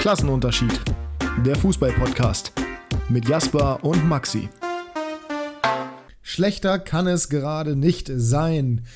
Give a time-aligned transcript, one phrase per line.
[0.00, 0.80] Klassenunterschied.
[1.44, 2.52] Der Fußball-Podcast
[3.10, 4.48] mit Jasper und Maxi.
[6.22, 8.86] Schlechter kann es gerade nicht sein.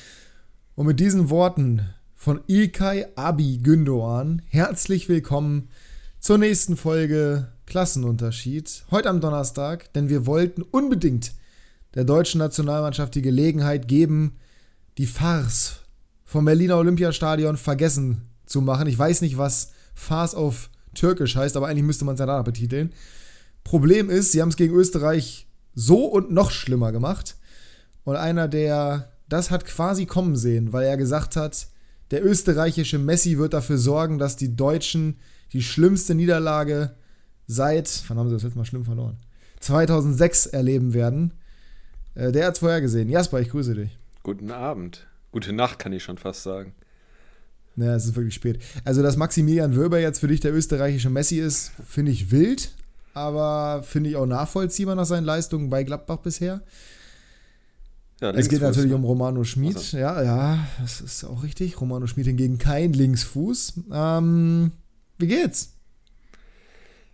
[0.73, 5.69] Und mit diesen Worten von Ilkay Abi Gündoğan herzlich willkommen
[6.19, 8.85] zur nächsten Folge Klassenunterschied.
[8.89, 11.33] Heute am Donnerstag, denn wir wollten unbedingt
[11.93, 14.39] der deutschen Nationalmannschaft die Gelegenheit geben,
[14.97, 15.81] die Farce
[16.23, 18.87] vom Berliner Olympiastadion vergessen zu machen.
[18.87, 22.43] Ich weiß nicht, was Farce auf Türkisch heißt, aber eigentlich müsste man es ja danach
[22.43, 22.93] betiteln.
[23.63, 27.35] Problem ist, sie haben es gegen Österreich so und noch schlimmer gemacht.
[28.03, 31.67] Und einer, der das hat quasi kommen sehen, weil er gesagt hat,
[32.11, 35.17] der österreichische Messi wird dafür sorgen, dass die Deutschen
[35.53, 36.95] die schlimmste Niederlage
[37.47, 39.17] seit, wann haben sie das letzte Mal schlimm verloren?
[39.61, 41.33] 2006 erleben werden.
[42.13, 43.09] Äh, der hat es vorher gesehen.
[43.09, 43.97] Jasper, ich grüße dich.
[44.21, 45.07] Guten Abend.
[45.31, 46.73] Gute Nacht, kann ich schon fast sagen.
[47.75, 48.59] Naja, es ist wirklich spät.
[48.83, 52.71] Also, dass Maximilian Wöber jetzt für dich der österreichische Messi ist, finde ich wild,
[53.13, 56.61] aber finde ich auch nachvollziehbar nach seinen Leistungen bei Gladbach bisher.
[58.21, 58.95] Ja, es geht natürlich ne?
[58.95, 59.75] um Romano Schmid.
[59.75, 59.97] Also.
[59.97, 61.81] Ja, ja, das ist auch richtig.
[61.81, 63.73] Romano Schmid hingegen kein Linksfuß.
[63.91, 64.71] Ähm,
[65.17, 65.73] wie geht's?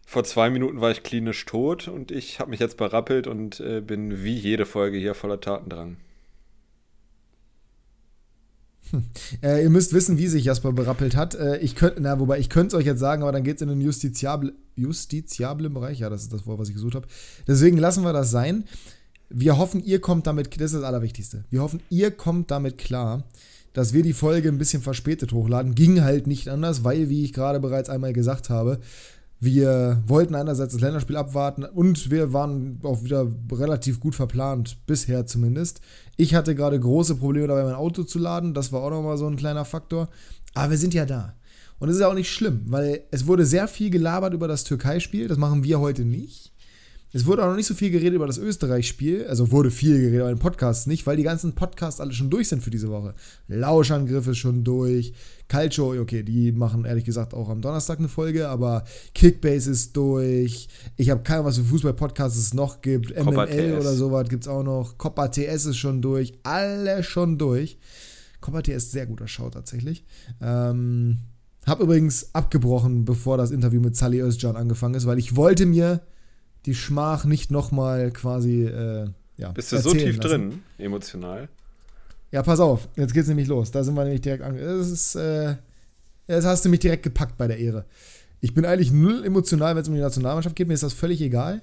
[0.06, 3.82] Vor zwei Minuten war ich klinisch tot und ich habe mich jetzt berappelt und äh,
[3.82, 5.98] bin wie jede Folge hier voller Tatendrang.
[8.92, 9.04] Hm.
[9.42, 11.36] Äh, ihr müsst wissen, wie sich Jasper berappelt hat.
[11.36, 13.62] Äh, ich könnte, na, wobei ich könnte es euch jetzt sagen, aber dann geht es
[13.62, 16.00] in den justiziable, justiziablen Bereich.
[16.00, 17.08] Ja, das ist das Wort, was ich gesucht habe.
[17.48, 18.66] Deswegen lassen wir das sein.
[19.30, 21.46] Wir hoffen, ihr kommt damit, das ist das Allerwichtigste.
[21.50, 23.24] Wir hoffen, ihr kommt damit klar,
[23.74, 25.76] dass wir die Folge ein bisschen verspätet hochladen.
[25.76, 28.80] Ging halt nicht anders, weil, wie ich gerade bereits einmal gesagt habe,
[29.44, 35.26] wir wollten einerseits das Länderspiel abwarten und wir waren auch wieder relativ gut verplant, bisher
[35.26, 35.82] zumindest.
[36.16, 38.54] Ich hatte gerade große Probleme dabei, mein Auto zu laden.
[38.54, 40.10] Das war auch nochmal so ein kleiner Faktor.
[40.54, 41.34] Aber wir sind ja da.
[41.80, 44.64] Und es ist ja auch nicht schlimm, weil es wurde sehr viel gelabert über das
[44.64, 45.28] Türkei-Spiel.
[45.28, 46.51] Das machen wir heute nicht.
[47.14, 49.26] Es wurde auch noch nicht so viel geredet über das Österreich-Spiel.
[49.28, 52.48] Also wurde viel geredet, aber in Podcasts nicht, weil die ganzen Podcasts alle schon durch
[52.48, 53.14] sind für diese Woche.
[53.48, 55.14] Lauschangriff ist schon durch.
[55.50, 60.70] Calcio, okay, die machen ehrlich gesagt auch am Donnerstag eine Folge, aber Kickbase ist durch.
[60.96, 63.14] Ich habe keine Ahnung, was für Fußball-Podcasts es noch gibt.
[63.18, 64.98] MML oder sowas gibt es auch noch.
[64.98, 66.34] Copa TS ist schon durch.
[66.44, 67.78] Alle schon durch.
[68.40, 70.06] Copa TS sehr guter Schau tatsächlich.
[70.42, 71.18] Ähm,
[71.66, 76.02] hab übrigens abgebrochen, bevor das Interview mit Sally Özcan angefangen ist, weil ich wollte mir
[76.66, 78.66] die Schmach nicht nochmal quasi.
[78.66, 79.08] Äh,
[79.38, 80.20] ja, Bist du so tief lassen.
[80.22, 81.50] drin, emotional?
[82.32, 83.72] Ja, pass auf, jetzt geht's nämlich los.
[83.72, 84.58] Da sind wir nämlich direkt an.
[84.58, 85.56] Das ist, äh,
[86.28, 87.86] jetzt hast du mich direkt gepackt bei der Ehre.
[88.40, 90.68] Ich bin eigentlich null emotional, wenn es um die Nationalmannschaft geht.
[90.68, 91.62] Mir ist das völlig egal.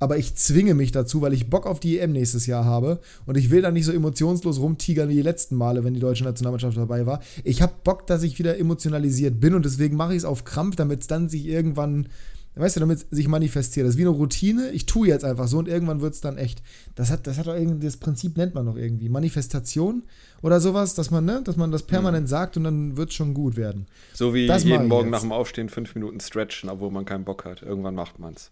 [0.00, 3.00] Aber ich zwinge mich dazu, weil ich Bock auf die EM nächstes Jahr habe.
[3.26, 6.24] Und ich will da nicht so emotionslos rumtigern wie die letzten Male, wenn die deutsche
[6.24, 7.20] Nationalmannschaft dabei war.
[7.44, 9.54] Ich habe Bock, dass ich wieder emotionalisiert bin.
[9.54, 12.08] Und deswegen mache ich es auf Krampf, damit es dann sich irgendwann
[12.56, 13.86] weißt du, damit sich manifestiert.
[13.86, 14.70] Das ist wie eine Routine.
[14.70, 16.62] Ich tue jetzt einfach so und irgendwann wird es dann echt.
[16.94, 19.08] Das hat, das hat auch irgendwie, das Prinzip nennt man noch irgendwie.
[19.08, 20.04] Manifestation
[20.42, 22.30] oder sowas, dass man, ne, dass man das permanent mhm.
[22.30, 23.86] sagt und dann wird es schon gut werden.
[24.12, 27.44] So wie das jeden Morgen nach dem Aufstehen fünf Minuten stretchen, obwohl man keinen Bock
[27.44, 27.62] hat.
[27.62, 28.50] Irgendwann macht man es.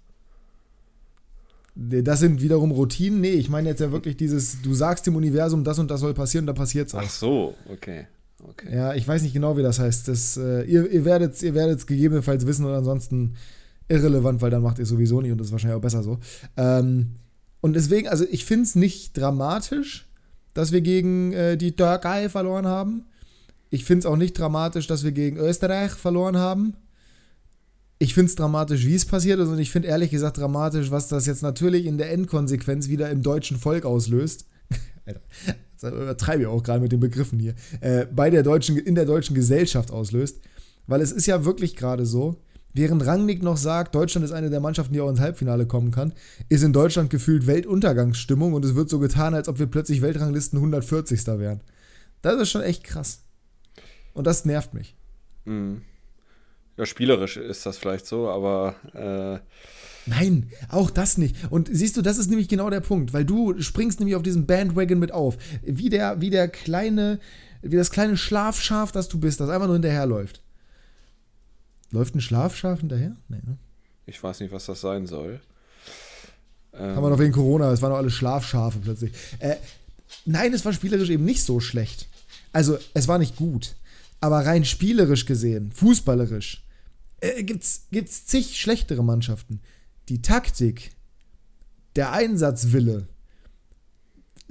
[1.75, 3.21] Das sind wiederum Routinen.
[3.21, 6.13] Nee, ich meine jetzt ja wirklich dieses, du sagst dem Universum, das und das soll
[6.13, 7.03] passieren, da passiert es auch.
[7.03, 8.07] Ach so, okay.
[8.47, 8.75] okay.
[8.75, 10.09] Ja, ich weiß nicht genau, wie das heißt.
[10.09, 11.53] Das, äh, ihr ihr werdet es ihr
[11.87, 13.37] gegebenenfalls wissen und ansonsten
[13.89, 16.19] irrelevant, weil dann macht ihr sowieso nicht und das ist wahrscheinlich auch besser so.
[16.57, 17.17] Ähm,
[17.61, 20.09] und deswegen, also ich finde es nicht dramatisch,
[20.55, 23.07] dass wir gegen äh, die Türkei verloren haben.
[23.71, 26.75] Ich finde es auch nicht dramatisch, dass wir gegen Österreich verloren haben.
[27.99, 31.09] Ich finde es dramatisch, wie es passiert ist und ich finde ehrlich gesagt dramatisch, was
[31.09, 34.47] das jetzt natürlich in der Endkonsequenz wieder im deutschen Volk auslöst.
[35.07, 35.21] Alter,
[35.81, 37.55] das übertreibe ich auch gerade mit den Begriffen hier.
[37.81, 40.41] Äh, bei der deutschen, in der deutschen Gesellschaft auslöst.
[40.87, 42.37] Weil es ist ja wirklich gerade so,
[42.75, 46.13] Während Rangnick noch sagt, Deutschland ist eine der Mannschaften, die auch ins Halbfinale kommen kann,
[46.49, 50.59] ist in Deutschland gefühlt Weltuntergangsstimmung und es wird so getan, als ob wir plötzlich Weltranglisten
[50.59, 51.27] 140.
[51.39, 51.61] wären.
[52.23, 53.25] Das ist schon echt krass.
[54.15, 54.95] Und das nervt mich.
[55.45, 55.83] Mhm.
[56.77, 58.75] Ja, spielerisch ist das vielleicht so, aber.
[58.95, 59.39] Äh
[60.07, 61.37] Nein, auch das nicht.
[61.51, 64.47] Und siehst du, das ist nämlich genau der Punkt, weil du springst nämlich auf diesen
[64.47, 65.37] Bandwagon mit auf.
[65.63, 67.21] Wie der, wie der kleine,
[67.61, 70.42] wie das kleine Schlafschaf, das du bist, das einfach nur hinterherläuft.
[71.93, 73.15] Läuft ein Schlafschaf hinterher?
[73.29, 73.59] Nee, ne?
[74.07, 75.41] Ich weiß nicht, was das sein soll.
[76.73, 79.13] Ähm, Haben wir noch wegen Corona, es waren noch alle Schlafschafe plötzlich.
[79.39, 79.57] Äh,
[80.25, 82.09] nein, es war spielerisch eben nicht so schlecht.
[82.53, 83.75] Also, es war nicht gut.
[84.21, 86.65] Aber rein spielerisch gesehen, fußballerisch,
[87.21, 89.61] äh, gibt's, gibt's zig schlechtere Mannschaften.
[90.09, 90.93] Die Taktik,
[91.97, 93.07] der Einsatzwille,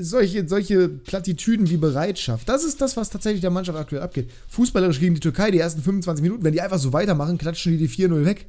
[0.01, 2.47] solche, solche Plattitüden wie Bereitschaft.
[2.49, 4.29] Das ist das, was tatsächlich der Mannschaft aktuell abgeht.
[4.49, 7.77] Fußballerisch gegen die Türkei, die ersten 25 Minuten, wenn die einfach so weitermachen, klatschen die
[7.77, 8.47] die 4-0 weg.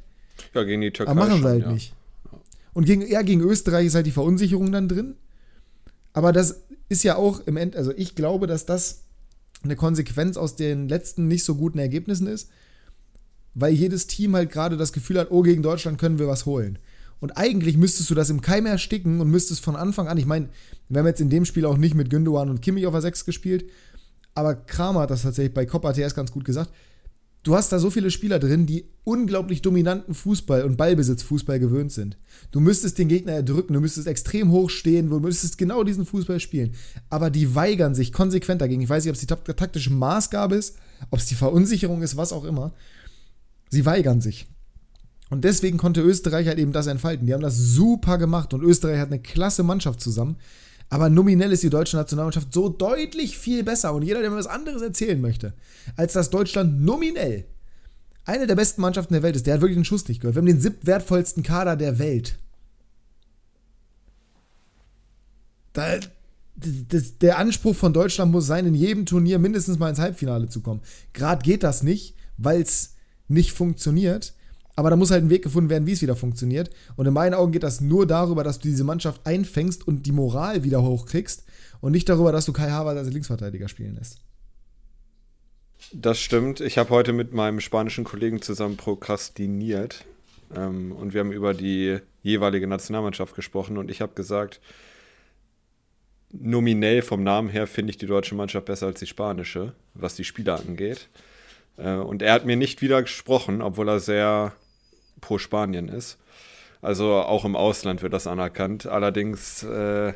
[0.53, 1.11] Ja, gegen die Türkei.
[1.11, 1.71] Aber machen sie halt ja.
[1.71, 1.93] nicht.
[2.73, 5.15] Und gegen, ja, gegen Österreich ist halt die Verunsicherung dann drin.
[6.13, 9.03] Aber das ist ja auch im End, also ich glaube, dass das
[9.63, 12.49] eine Konsequenz aus den letzten nicht so guten Ergebnissen ist,
[13.53, 16.79] weil jedes Team halt gerade das Gefühl hat, oh, gegen Deutschland können wir was holen.
[17.23, 20.49] Und eigentlich müsstest du das im Keim ersticken und müsstest von Anfang an, ich meine,
[20.89, 23.23] wir haben jetzt in dem Spiel auch nicht mit Gündogan und Kimmich auf der 6
[23.23, 23.69] gespielt,
[24.35, 26.73] aber Kramer hat das tatsächlich bei Copa TS ganz gut gesagt.
[27.43, 32.17] Du hast da so viele Spieler drin, die unglaublich dominanten Fußball und Ballbesitzfußball gewöhnt sind.
[32.51, 36.41] Du müsstest den Gegner erdrücken, du müsstest extrem hoch stehen, du müsstest genau diesen Fußball
[36.41, 36.73] spielen.
[37.09, 38.81] Aber die weigern sich konsequent dagegen.
[38.81, 40.75] Ich weiß nicht, ob es die tak- taktische Maßgabe ist,
[41.09, 42.73] ob es die Verunsicherung ist, was auch immer.
[43.69, 44.45] Sie weigern sich.
[45.29, 47.25] Und deswegen konnte Österreich halt eben das entfalten.
[47.25, 50.37] Die haben das super gemacht und Österreich hat eine klasse Mannschaft zusammen.
[50.89, 53.93] Aber nominell ist die deutsche Nationalmannschaft so deutlich viel besser.
[53.93, 55.53] Und jeder, der mir was anderes erzählen möchte,
[55.95, 57.45] als dass Deutschland nominell
[58.25, 60.35] eine der besten Mannschaften der Welt ist, der hat wirklich den Schuss nicht gehört.
[60.35, 62.37] Wir haben den siebtwertvollsten Kader der Welt.
[65.73, 65.99] Da,
[66.55, 70.61] das, der Anspruch von Deutschland muss sein, in jedem Turnier mindestens mal ins Halbfinale zu
[70.61, 70.81] kommen.
[71.13, 72.93] Gerade geht das nicht, weil es
[73.27, 74.33] nicht funktioniert.
[74.75, 76.69] Aber da muss halt ein Weg gefunden werden, wie es wieder funktioniert.
[76.95, 80.11] Und in meinen Augen geht das nur darüber, dass du diese Mannschaft einfängst und die
[80.11, 81.43] Moral wieder hochkriegst.
[81.79, 84.19] Und nicht darüber, dass du Kai Havertz als Linksverteidiger spielen lässt.
[85.91, 86.59] Das stimmt.
[86.61, 90.05] Ich habe heute mit meinem spanischen Kollegen zusammen prokrastiniert.
[90.55, 93.77] Ähm, und wir haben über die jeweilige Nationalmannschaft gesprochen.
[93.77, 94.59] Und ich habe gesagt,
[96.31, 100.23] nominell vom Namen her finde ich die deutsche Mannschaft besser als die spanische, was die
[100.23, 101.09] Spieler angeht.
[101.77, 104.53] Äh, und er hat mir nicht widersprochen, obwohl er sehr
[105.23, 106.17] pro Spanien ist.
[106.81, 108.85] Also auch im Ausland wird das anerkannt.
[108.85, 110.13] Allerdings, äh,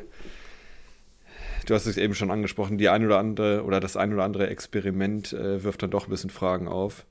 [1.66, 4.48] du hast es eben schon angesprochen, die ein oder andere oder das ein oder andere
[4.48, 7.06] Experiment äh, wirft dann doch ein bisschen Fragen auf.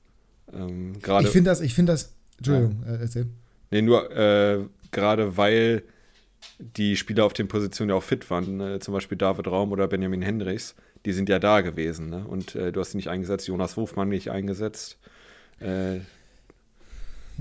[0.52, 2.14] Ähm, gerade Ich finde das, ich finde das.
[2.36, 3.26] Entschuldigung, äh, erzähl.
[3.72, 4.60] Nee, nur äh,
[4.92, 5.82] gerade weil
[6.60, 9.88] die Spieler auf den Positionen ja auch fit waren, äh, zum Beispiel David Raum oder
[9.88, 12.10] Benjamin Hendricks, die sind ja da gewesen.
[12.10, 12.24] Ne?
[12.24, 14.98] Und äh, du hast sie nicht eingesetzt, Jonas Hofmann nicht eingesetzt.
[15.58, 15.98] Äh,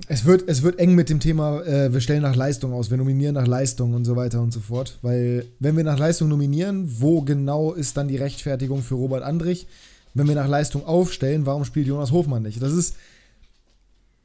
[0.08, 2.98] Es wird, es wird eng mit dem Thema, äh, wir stellen nach Leistung aus, wir
[2.98, 5.00] nominieren nach Leistung und so weiter und so fort.
[5.02, 9.68] Weil, wenn wir nach Leistung nominieren, wo genau ist dann die Rechtfertigung für Robert Andrich?
[10.14, 12.62] Wenn wir nach Leistung aufstellen, warum spielt Jonas Hofmann nicht?
[12.62, 12.96] Das ist.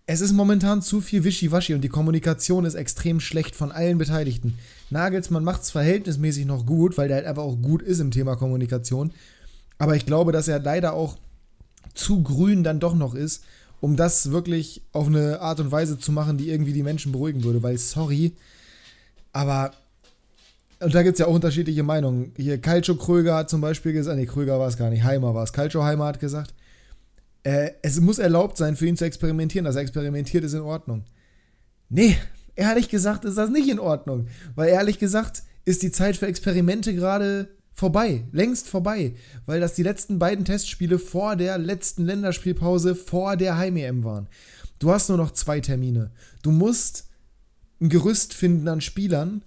[0.04, 4.58] Es ist momentan zu viel Wischiwaschi und die Kommunikation ist extrem schlecht von allen Beteiligten.
[4.90, 8.34] Nagelsmann macht es verhältnismäßig noch gut, weil der halt einfach auch gut ist im Thema
[8.34, 9.12] Kommunikation.
[9.78, 11.18] Aber ich glaube, dass er leider auch
[11.94, 13.44] zu grün dann doch noch ist,
[13.82, 17.42] um das wirklich auf eine Art und Weise zu machen, die irgendwie die Menschen beruhigen
[17.42, 17.64] würde.
[17.64, 18.32] Weil, sorry,
[19.32, 19.72] aber.
[20.78, 22.32] Und da gibt es ja auch unterschiedliche Meinungen.
[22.36, 25.42] Hier, Calcio Kröger hat zum Beispiel gesagt, nee, Kröger war es gar nicht, Heimer war
[25.42, 25.52] es.
[25.52, 26.54] Calcio Heimer hat gesagt,
[27.42, 29.64] äh, es muss erlaubt sein, für ihn zu experimentieren.
[29.64, 31.04] Dass er experimentiert, ist in Ordnung.
[31.88, 32.16] Nee,
[32.54, 34.28] ehrlich gesagt ist das nicht in Ordnung.
[34.54, 39.14] Weil ehrlich gesagt ist die Zeit für Experimente gerade vorbei, längst vorbei,
[39.46, 44.28] weil das die letzten beiden Testspiele vor der letzten Länderspielpause vor der Heim-EM waren.
[44.78, 46.10] Du hast nur noch zwei Termine.
[46.42, 47.08] Du musst
[47.80, 49.44] ein Gerüst finden an Spielern,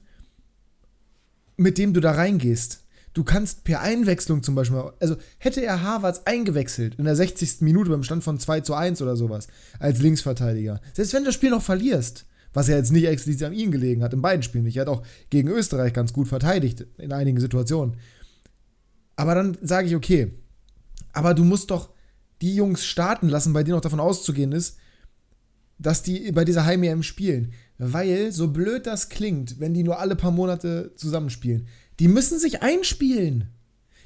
[1.57, 2.81] mit dem du da reingehst.
[3.13, 7.61] Du kannst per Einwechslung zum Beispiel, also hätte er Harvards eingewechselt in der 60.
[7.61, 9.47] Minute beim Stand von 2 zu 1 oder sowas,
[9.79, 13.53] als Linksverteidiger, selbst wenn du das Spiel noch verlierst, was ja jetzt nicht explizit an
[13.53, 16.85] ihm gelegen hat, in beiden Spielen nicht, er hat auch gegen Österreich ganz gut verteidigt
[16.97, 17.95] in einigen Situationen.
[19.15, 20.33] Aber dann sage ich, okay,
[21.13, 21.89] aber du musst doch
[22.41, 24.77] die Jungs starten lassen, bei denen auch davon auszugehen ist,
[25.77, 27.53] dass die bei dieser Heim-EM spielen.
[27.77, 31.67] Weil, so blöd das klingt, wenn die nur alle paar Monate zusammenspielen,
[31.99, 33.49] die müssen sich einspielen.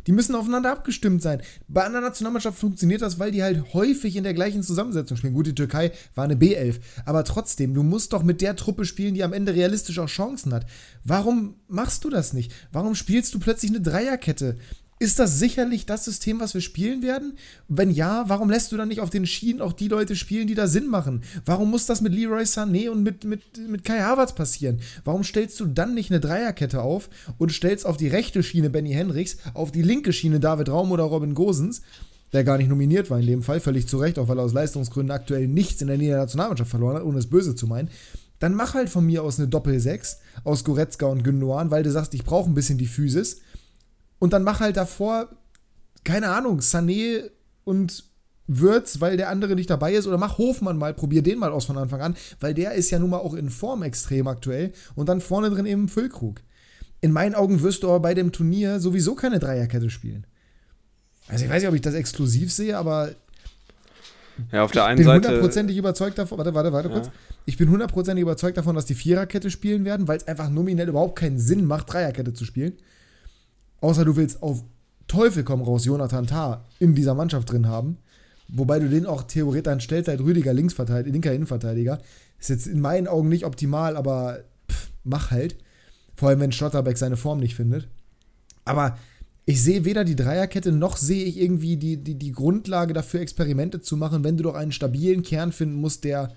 [0.07, 1.41] Die müssen aufeinander abgestimmt sein.
[1.67, 5.33] Bei einer Nationalmannschaft funktioniert das, weil die halt häufig in der gleichen Zusammensetzung spielen.
[5.33, 9.13] Gut, die Türkei war eine B11, aber trotzdem, du musst doch mit der Truppe spielen,
[9.13, 10.65] die am Ende realistisch auch Chancen hat.
[11.03, 12.51] Warum machst du das nicht?
[12.71, 14.57] Warum spielst du plötzlich eine Dreierkette?
[15.01, 17.37] Ist das sicherlich das System, was wir spielen werden?
[17.69, 20.55] Wenn ja, warum lässt du dann nicht auf den Schienen auch die Leute spielen, die
[20.55, 21.23] da Sinn machen?
[21.45, 24.81] Warum muss das mit Leroy Sané und mit, mit, mit Kai Havertz passieren?
[25.05, 28.91] Warum stellst du dann nicht eine Dreierkette auf und stellst auf die rechte Schiene Benny
[28.91, 31.81] Henrichs, auf die linke Schiene David Raum oder Robin Gosens,
[32.33, 34.53] der gar nicht nominiert war in dem Fall, völlig zu Recht, auch weil er aus
[34.53, 37.89] Leistungsgründen aktuell nichts in der Nationalmannschaft verloren hat, ohne es böse zu meinen.
[38.39, 42.13] Dann mach halt von mir aus eine Doppel-6 aus Goretzka und Gündogan, weil du sagst,
[42.13, 43.41] ich brauche ein bisschen die Physis.
[44.19, 45.29] Und dann mach halt davor,
[46.03, 47.29] keine Ahnung, Sané
[47.63, 48.03] und
[48.47, 50.07] Würz, weil der andere nicht dabei ist.
[50.07, 52.99] Oder mach Hofmann mal, probier den mal aus von Anfang an, weil der ist ja
[52.99, 54.73] nun mal auch in Form extrem aktuell.
[54.95, 56.41] Und dann vorne drin eben Füllkrug.
[57.01, 60.25] In meinen Augen wirst du aber bei dem Turnier sowieso keine Dreierkette spielen.
[61.27, 63.11] Also ich weiß nicht, ob ich das exklusiv sehe, aber
[64.51, 65.27] Ja, auf der einen ich bin Seite.
[65.27, 66.37] hundertprozentig überzeugt davon.
[66.39, 66.95] Warte, warte, warte Ja.
[66.95, 67.09] kurz.
[67.45, 71.17] Ich bin hundertprozentig überzeugt davon, dass die Viererkette spielen werden, weil es einfach nominell überhaupt
[71.19, 72.73] keinen Sinn macht, Dreierkette zu spielen.
[73.81, 74.63] Außer du willst auf
[75.07, 77.97] Teufel komm raus Jonathan Tah in dieser Mannschaft drin haben.
[78.47, 81.99] Wobei du den auch theoretisch dann stellst als Rüdiger Linksverteidiger, linker Innenverteidiger.
[82.39, 85.57] Ist jetzt in meinen Augen nicht optimal, aber pff, mach halt.
[86.15, 87.87] Vor allem, wenn Schlotterbeck seine Form nicht findet.
[88.65, 88.97] Aber
[89.45, 93.81] ich sehe weder die Dreierkette noch sehe ich irgendwie die, die, die Grundlage dafür, Experimente
[93.81, 96.33] zu machen, wenn du doch einen stabilen Kern finden musst, der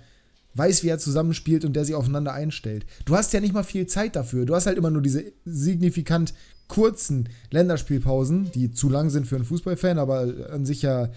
[0.55, 2.85] weiß, wie er zusammenspielt und der sich aufeinander einstellt.
[3.05, 4.45] Du hast ja nicht mal viel Zeit dafür.
[4.45, 6.33] Du hast halt immer nur diese signifikant
[6.67, 11.09] kurzen Länderspielpausen, die zu lang sind für einen Fußballfan, aber an sich ja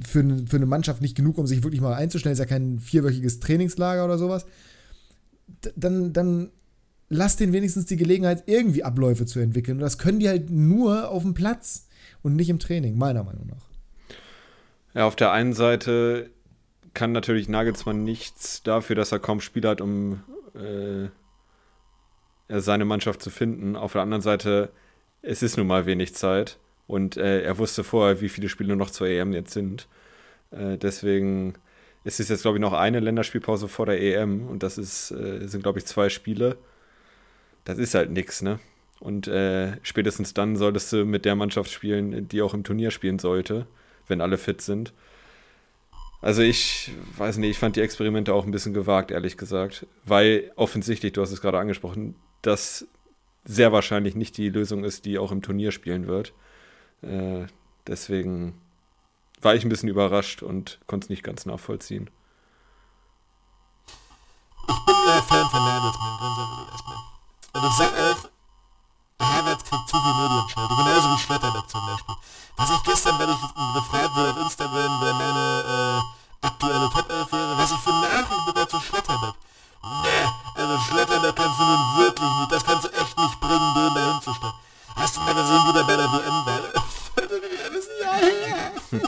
[0.00, 2.32] für, eine- für eine Mannschaft nicht genug, um sich wirklich mal einzustellen.
[2.32, 4.46] Ist ja kein vierwöchiges Trainingslager oder sowas.
[5.76, 6.50] Dann, dann
[7.08, 9.76] lass den wenigstens die Gelegenheit, irgendwie Abläufe zu entwickeln.
[9.78, 11.86] Und das können die halt nur auf dem Platz
[12.22, 13.66] und nicht im Training, meiner Meinung nach.
[14.94, 16.30] Ja, auf der einen Seite
[16.94, 20.22] kann natürlich Nagelsmann nichts dafür, dass er kaum Spiel hat, um
[20.54, 21.08] äh,
[22.48, 23.76] seine Mannschaft zu finden.
[23.76, 24.70] Auf der anderen Seite,
[25.22, 28.90] es ist nun mal wenig Zeit und äh, er wusste vorher, wie viele Spiele noch
[28.90, 29.88] zur EM jetzt sind.
[30.50, 31.54] Äh, deswegen
[32.04, 35.46] ist es jetzt, glaube ich, noch eine Länderspielpause vor der EM und das ist, äh,
[35.46, 36.58] sind, glaube ich, zwei Spiele.
[37.64, 38.58] Das ist halt nix, ne?
[39.00, 43.18] Und äh, spätestens dann solltest du mit der Mannschaft spielen, die auch im Turnier spielen
[43.18, 43.66] sollte,
[44.06, 44.92] wenn alle fit sind.
[46.22, 50.52] Also ich weiß nicht, ich fand die Experimente auch ein bisschen gewagt, ehrlich gesagt, weil
[50.54, 52.86] offensichtlich, du hast es gerade angesprochen, das
[53.44, 56.32] sehr wahrscheinlich nicht die Lösung ist, die auch im Turnier spielen wird.
[57.02, 57.46] Äh,
[57.88, 58.54] deswegen
[59.40, 62.08] war ich ein bisschen überrascht und konnte es nicht ganz nachvollziehen.
[64.68, 65.60] Ich bin äh, Fan von
[66.70, 66.98] erstmal.
[67.54, 68.30] Und ich sag auch,
[69.20, 70.68] Havertz kriegt zu viel Medienschnell.
[70.68, 72.14] Genauso wie Schletterbeck zum Beispiel.
[72.56, 73.40] Was ich gestern, wenn ich
[73.74, 76.11] gefragt wurde auf Instagram, wer meine äh,
[76.62, 79.34] aktuelle Top 11 wäre, was ich für Nachrichten bekomme zu Schletterbeck.
[79.82, 83.94] Nee, also Schletterbeck kannst du nun wirklich nicht, das kannst du echt nicht bringen, den
[83.94, 84.54] da hinzustellen.
[84.94, 86.60] Hast du mal gesehen, wie der bei der WM war?
[87.16, 88.72] das ist her.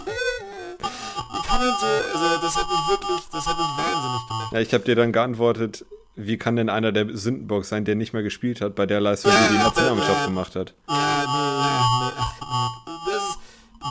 [1.34, 4.52] Wie kann man so, also das hat mich wirklich, das hat mich wahnsinnig gemacht.
[4.52, 5.84] Ja, ich habe dir dann geantwortet,
[6.16, 9.32] wie kann denn einer der Sündenbock sein, der nicht mehr gespielt hat, bei der Leistung,
[9.32, 10.26] Ja, die die ja, Nationalmannschaft ja.
[10.26, 10.74] gemacht hat?
[10.88, 13.12] Ja, nee, ja, nee, ach, nee.
[13.12, 13.38] Das ist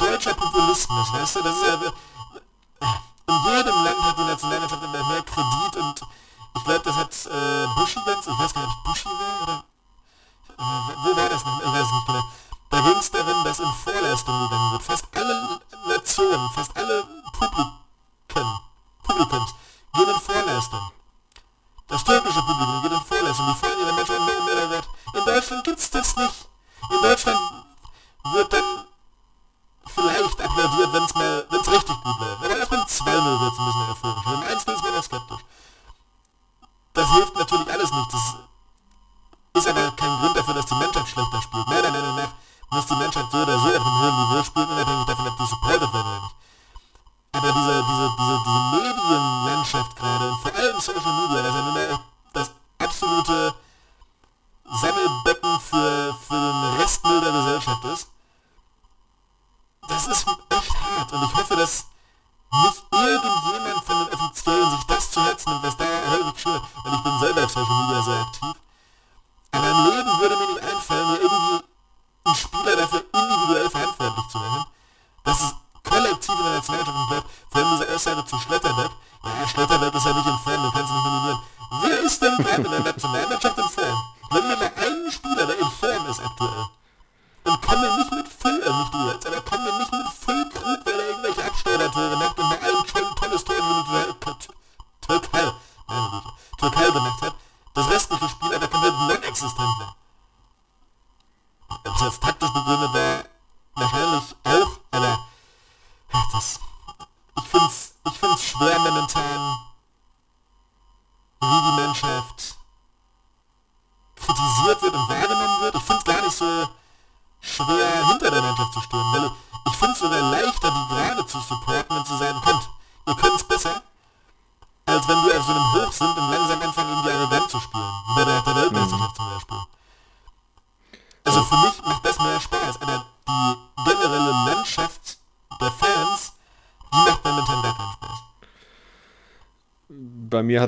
[0.01, 1.41] deutscher Populismus, weißt du?
[1.41, 1.93] Das ist ja.
[60.07, 61.13] Das ist echt hart.
[61.13, 61.85] Und ich hoffe, dass
[62.51, 66.93] nicht irgendjemand von den Offiziellen sich das zu Herzen nimmt, was da häufig schön, weil
[66.93, 68.52] ich bin selber auf Social Media sehr aktiv.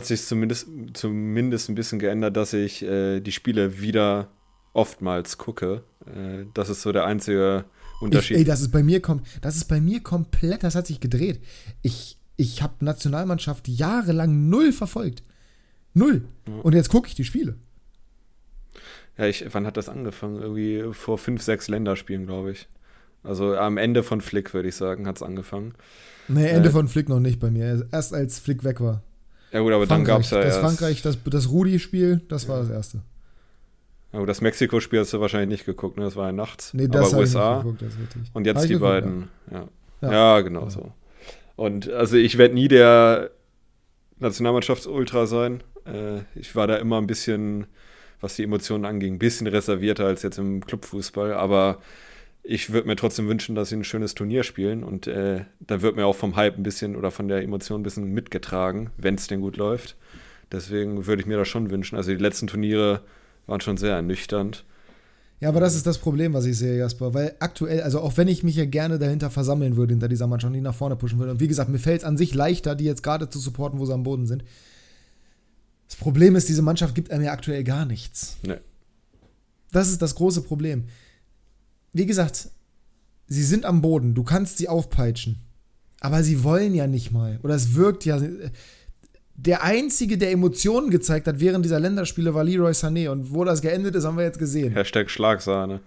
[0.05, 4.29] Hat sich zumindest, zumindest ein bisschen geändert, dass ich äh, die Spiele wieder
[4.73, 5.83] oftmals gucke.
[6.05, 8.37] Äh, das ist so der einzige Ich, Unterschied.
[8.37, 9.01] ey, das ist bei mir
[9.41, 11.41] das ist bei mir komplett, das hat sich gedreht.
[11.81, 15.23] Ich ich habe Nationalmannschaft jahrelang null verfolgt.
[15.93, 16.25] Null.
[16.63, 17.55] Und jetzt gucke ich die Spiele.
[19.17, 20.41] Ja, ich, wann hat das angefangen?
[20.41, 22.67] Irgendwie vor fünf, sechs Länderspielen, glaube ich.
[23.23, 25.73] Also am Ende von Flick, würde ich sagen, hat es angefangen.
[26.27, 27.87] Nee, Ende äh, von Flick noch nicht bei mir.
[27.91, 29.01] Erst als Flick weg war.
[29.55, 32.59] Ja gut, aber Frankreich, dann gab es ja Das Frankreich, das, das Rudi-Spiel, das war
[32.59, 32.99] das erste.
[34.11, 36.03] Ja, gut, das Mexiko-Spiel hast du wahrscheinlich nicht geguckt, ne?
[36.03, 36.73] Das war ja nachts.
[36.73, 37.59] Nee, das aber USA.
[37.59, 37.93] Geguckt, das
[38.33, 39.29] und jetzt die geguckt, beiden.
[39.49, 39.69] Ja.
[40.01, 40.11] Ja.
[40.11, 40.41] ja.
[40.41, 40.91] genau so.
[41.55, 43.31] Und also ich werde nie der
[44.19, 45.63] Nationalmannschafts-Ultra sein.
[45.85, 47.65] Äh, ich war da immer ein bisschen,
[48.19, 51.79] was die Emotionen anging, ein bisschen reservierter als jetzt im Clubfußball, aber
[52.47, 55.95] ich würde mir trotzdem wünschen, dass sie ein schönes Turnier spielen und äh, dann wird
[55.95, 59.27] mir auch vom Hype ein bisschen oder von der Emotion ein bisschen mitgetragen, wenn es
[59.27, 59.95] denn gut läuft.
[60.51, 61.95] Deswegen würde ich mir das schon wünschen.
[61.95, 63.01] Also die letzten Turniere
[63.47, 64.63] waren schon sehr ernüchternd.
[65.39, 67.13] Ja, aber das ist das Problem, was ich sehe, Jasper.
[67.13, 70.55] Weil aktuell, also auch wenn ich mich ja gerne dahinter versammeln würde, hinter dieser Mannschaft,
[70.55, 71.31] die nach vorne pushen würde.
[71.31, 73.85] Und wie gesagt, mir fällt es an sich leichter, die jetzt gerade zu supporten, wo
[73.85, 74.43] sie am Boden sind.
[75.87, 78.37] Das Problem ist, diese Mannschaft gibt einem ja aktuell gar nichts.
[78.43, 78.57] Nee.
[79.71, 80.85] Das ist das große Problem.
[81.95, 82.49] Wie gesagt,
[83.27, 85.37] sie sind am Boden, du kannst sie aufpeitschen.
[86.01, 87.39] Aber sie wollen ja nicht mal.
[87.41, 88.19] Oder es wirkt ja
[89.33, 93.07] der Einzige, der Emotionen gezeigt hat während dieser Länderspiele, war Leroy Sané.
[93.07, 94.73] Und wo das geendet ist, haben wir jetzt gesehen.
[94.73, 95.79] Hashtag Schlagsahne.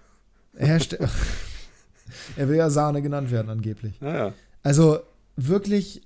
[0.57, 0.99] Hashtag
[2.37, 3.99] er will ja Sahne genannt werden, angeblich.
[4.01, 4.33] Ja, ja.
[4.63, 5.01] Also
[5.35, 6.01] wirklich,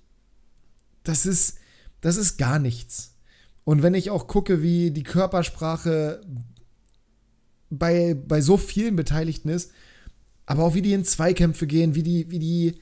[1.04, 1.60] das ist,
[2.02, 3.16] das ist gar nichts.
[3.64, 6.20] Und wenn ich auch gucke, wie die Körpersprache
[7.70, 9.72] bei, bei so vielen Beteiligten ist,
[10.46, 12.76] aber auch wie die in Zweikämpfe gehen, wie die, wie die,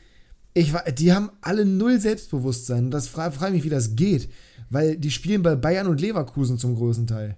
[0.53, 2.85] ich, die haben alle null Selbstbewusstsein.
[2.85, 4.29] Und das frage frag mich, wie das geht.
[4.69, 7.37] Weil die spielen bei Bayern und Leverkusen zum größten Teil.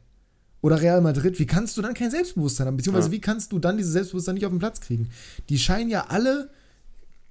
[0.61, 1.39] Oder Real Madrid.
[1.39, 2.77] Wie kannst du dann kein Selbstbewusstsein haben?
[2.77, 3.13] Beziehungsweise ja.
[3.13, 5.09] wie kannst du dann dieses Selbstbewusstsein nicht auf den Platz kriegen?
[5.49, 6.49] Die scheinen ja alle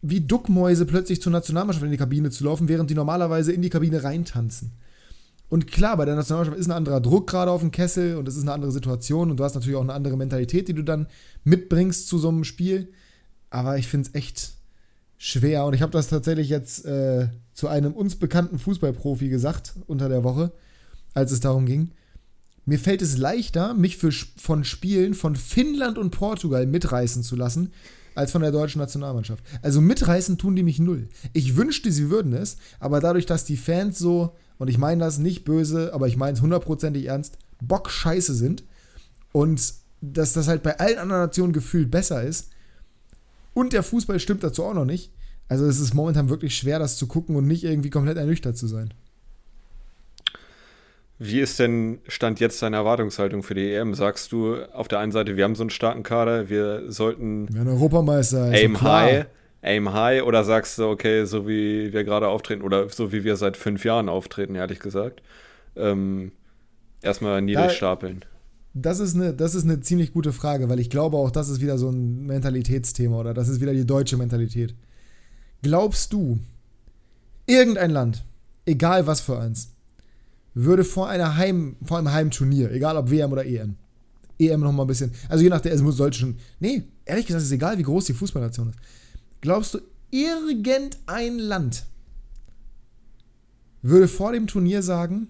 [0.02, 3.70] wie Duckmäuse plötzlich zur Nationalmannschaft in die Kabine zu laufen, während die normalerweise in die
[3.70, 4.72] Kabine reintanzen.
[5.52, 8.36] Und klar, bei der Nationalmannschaft ist ein anderer Druck gerade auf dem Kessel und es
[8.36, 11.08] ist eine andere Situation und du hast natürlich auch eine andere Mentalität, die du dann
[11.44, 12.88] mitbringst zu so einem Spiel.
[13.50, 14.54] Aber ich finde es echt
[15.18, 20.08] schwer und ich habe das tatsächlich jetzt äh, zu einem uns bekannten Fußballprofi gesagt unter
[20.08, 20.52] der Woche,
[21.12, 21.90] als es darum ging.
[22.64, 27.72] Mir fällt es leichter, mich für, von Spielen von Finnland und Portugal mitreißen zu lassen,
[28.14, 29.44] als von der deutschen Nationalmannschaft.
[29.60, 31.10] Also mitreißen tun die mich null.
[31.34, 35.18] Ich wünschte, sie würden es, aber dadurch, dass die Fans so, und ich meine das
[35.18, 38.62] nicht böse, aber ich meine es hundertprozentig ernst, Bock scheiße sind
[39.32, 42.52] und dass das halt bei allen anderen Nationen gefühlt besser ist
[43.54, 45.10] und der Fußball stimmt dazu auch noch nicht,
[45.48, 48.68] also es ist momentan wirklich schwer, das zu gucken und nicht irgendwie komplett ernüchtert zu
[48.68, 48.94] sein.
[51.18, 53.94] Wie ist denn Stand jetzt deine Erwartungshaltung für die EM?
[53.94, 57.66] Sagst du auf der einen Seite, wir haben so einen starken Kader, wir sollten wir
[57.66, 59.26] Europameister, aim high,
[59.62, 63.36] aim high oder sagst du, okay, so wie wir gerade auftreten oder so wie wir
[63.36, 65.22] seit fünf Jahren auftreten, ehrlich gesagt,
[65.76, 66.32] ähm,
[67.00, 68.24] erstmal niedrig da, stapeln?
[68.74, 71.60] Das ist, eine, das ist eine ziemlich gute Frage, weil ich glaube auch, das ist
[71.60, 74.74] wieder so ein Mentalitätsthema oder das ist wieder die deutsche Mentalität.
[75.62, 76.40] Glaubst du,
[77.46, 78.24] irgendein Land,
[78.66, 79.74] egal was für eins,
[80.54, 83.76] würde vor, einer Heim, vor einem Heimturnier, egal ob WM oder EM,
[84.38, 87.42] EM noch mal ein bisschen, also je nachdem, es muss sollte schon, nee, ehrlich gesagt,
[87.42, 88.78] ist es egal, wie groß die Fußballnation ist.
[89.42, 91.84] Glaubst du, irgendein Land
[93.82, 95.28] würde vor dem Turnier sagen,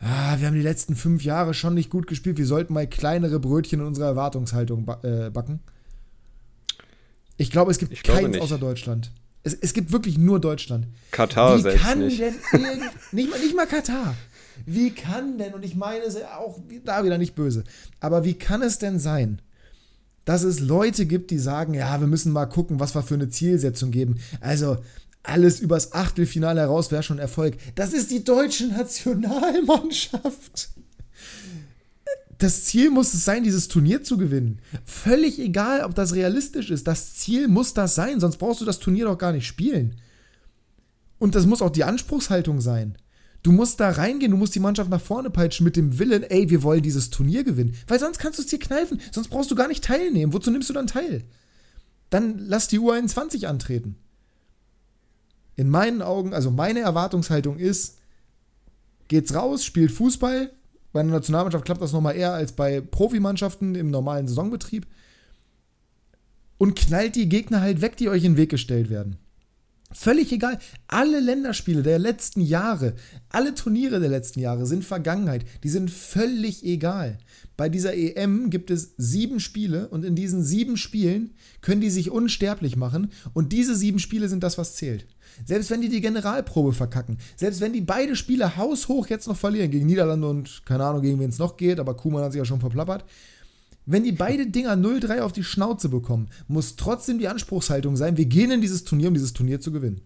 [0.00, 3.40] ah, wir haben die letzten fünf Jahre schon nicht gut gespielt, wir sollten mal kleinere
[3.40, 5.60] Brötchen in unserer Erwartungshaltung äh, backen?
[7.38, 9.10] Ich glaube, es gibt keins außer Deutschland.
[9.44, 10.86] Es, es gibt wirklich nur Deutschland.
[11.10, 12.20] Katar Wie selbst kann nicht.
[12.20, 12.34] denn
[13.12, 14.14] nicht, mal, nicht mal Katar.
[14.66, 17.64] Wie kann denn, und ich meine es auch da wieder nicht böse,
[17.98, 19.40] aber wie kann es denn sein,
[20.24, 23.28] dass es Leute gibt, die sagen, ja, wir müssen mal gucken, was wir für eine
[23.28, 24.16] Zielsetzung geben.
[24.40, 24.78] Also
[25.22, 27.56] alles übers Achtelfinale heraus wäre schon Erfolg.
[27.74, 30.70] Das ist die deutsche Nationalmannschaft
[32.42, 34.58] das Ziel muss es sein, dieses Turnier zu gewinnen.
[34.84, 36.88] Völlig egal, ob das realistisch ist.
[36.88, 39.94] Das Ziel muss das sein, sonst brauchst du das Turnier doch gar nicht spielen.
[41.18, 42.96] Und das muss auch die Anspruchshaltung sein.
[43.42, 46.48] Du musst da reingehen, du musst die Mannschaft nach vorne peitschen mit dem Willen, ey,
[46.48, 47.74] wir wollen dieses Turnier gewinnen.
[47.88, 50.32] Weil sonst kannst du es dir kneifen, sonst brauchst du gar nicht teilnehmen.
[50.32, 51.24] Wozu nimmst du dann teil?
[52.10, 53.96] Dann lass die U21 antreten.
[55.56, 57.98] In meinen Augen, also meine Erwartungshaltung ist,
[59.08, 60.52] geht's raus, spielt Fußball,
[60.92, 64.86] bei einer Nationalmannschaft klappt das nochmal eher als bei Profimannschaften im normalen Saisonbetrieb.
[66.58, 69.16] Und knallt die Gegner halt weg, die euch in den Weg gestellt werden.
[69.94, 70.58] Völlig egal.
[70.88, 72.94] Alle Länderspiele der letzten Jahre,
[73.28, 75.44] alle Turniere der letzten Jahre sind Vergangenheit.
[75.62, 77.18] Die sind völlig egal.
[77.56, 82.10] Bei dieser EM gibt es sieben Spiele und in diesen sieben Spielen können die sich
[82.10, 85.06] unsterblich machen und diese sieben Spiele sind das, was zählt.
[85.44, 89.70] Selbst wenn die die Generalprobe verkacken, selbst wenn die beide Spiele haushoch jetzt noch verlieren,
[89.70, 92.44] gegen Niederlande und keine Ahnung, gegen wen es noch geht, aber Kuhmann hat sich ja
[92.44, 93.04] schon verplappert.
[93.84, 98.26] Wenn die beide Dinger 0-3 auf die Schnauze bekommen, muss trotzdem die Anspruchshaltung sein, wir
[98.26, 100.02] gehen in dieses Turnier, um dieses Turnier zu gewinnen.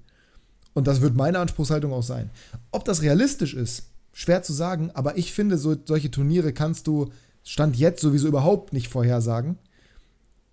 [0.73, 2.31] Und das wird meine Anspruchshaltung auch sein.
[2.71, 7.11] Ob das realistisch ist, schwer zu sagen, aber ich finde, so, solche Turniere kannst du
[7.43, 9.57] Stand jetzt sowieso überhaupt nicht vorhersagen.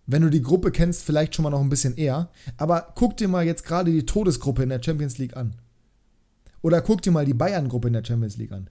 [0.05, 2.29] Wenn du die Gruppe kennst, vielleicht schon mal noch ein bisschen eher.
[2.57, 5.55] Aber guck dir mal jetzt gerade die Todesgruppe in der Champions League an.
[6.61, 8.69] Oder guck dir mal die Bayern-Gruppe in der Champions League an.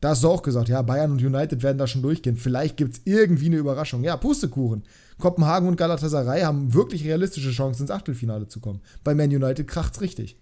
[0.00, 2.36] Da hast du auch gesagt, ja, Bayern und United werden da schon durchgehen.
[2.36, 4.04] Vielleicht gibt es irgendwie eine Überraschung.
[4.04, 4.84] Ja, Pustekuchen.
[5.18, 8.80] Kopenhagen und Galatasaray haben wirklich realistische Chancen, ins Achtelfinale zu kommen.
[9.02, 10.36] Bei Man United kracht's richtig.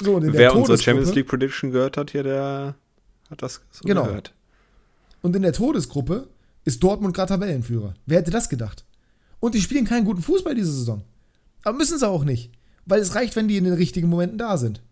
[0.00, 2.76] So, Wer unsere Champions League Prediction gehört hat, hier, der
[3.30, 4.04] hat das so genau.
[4.04, 4.34] gehört.
[5.22, 6.28] Und in der Todesgruppe
[6.64, 7.94] ist Dortmund gerade Tabellenführer.
[8.04, 8.84] Wer hätte das gedacht?
[9.40, 11.02] Und die spielen keinen guten Fußball diese Saison.
[11.64, 12.52] Aber müssen sie auch nicht.
[12.84, 14.82] Weil es reicht, wenn die in den richtigen Momenten da sind.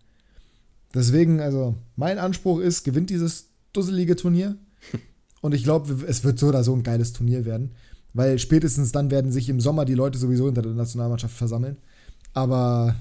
[0.93, 4.57] Deswegen, also, mein Anspruch ist, gewinnt dieses dusselige Turnier.
[5.41, 7.71] Und ich glaube, es wird so oder so ein geiles Turnier werden.
[8.13, 11.77] Weil spätestens dann werden sich im Sommer die Leute sowieso hinter der Nationalmannschaft versammeln.
[12.33, 12.95] Aber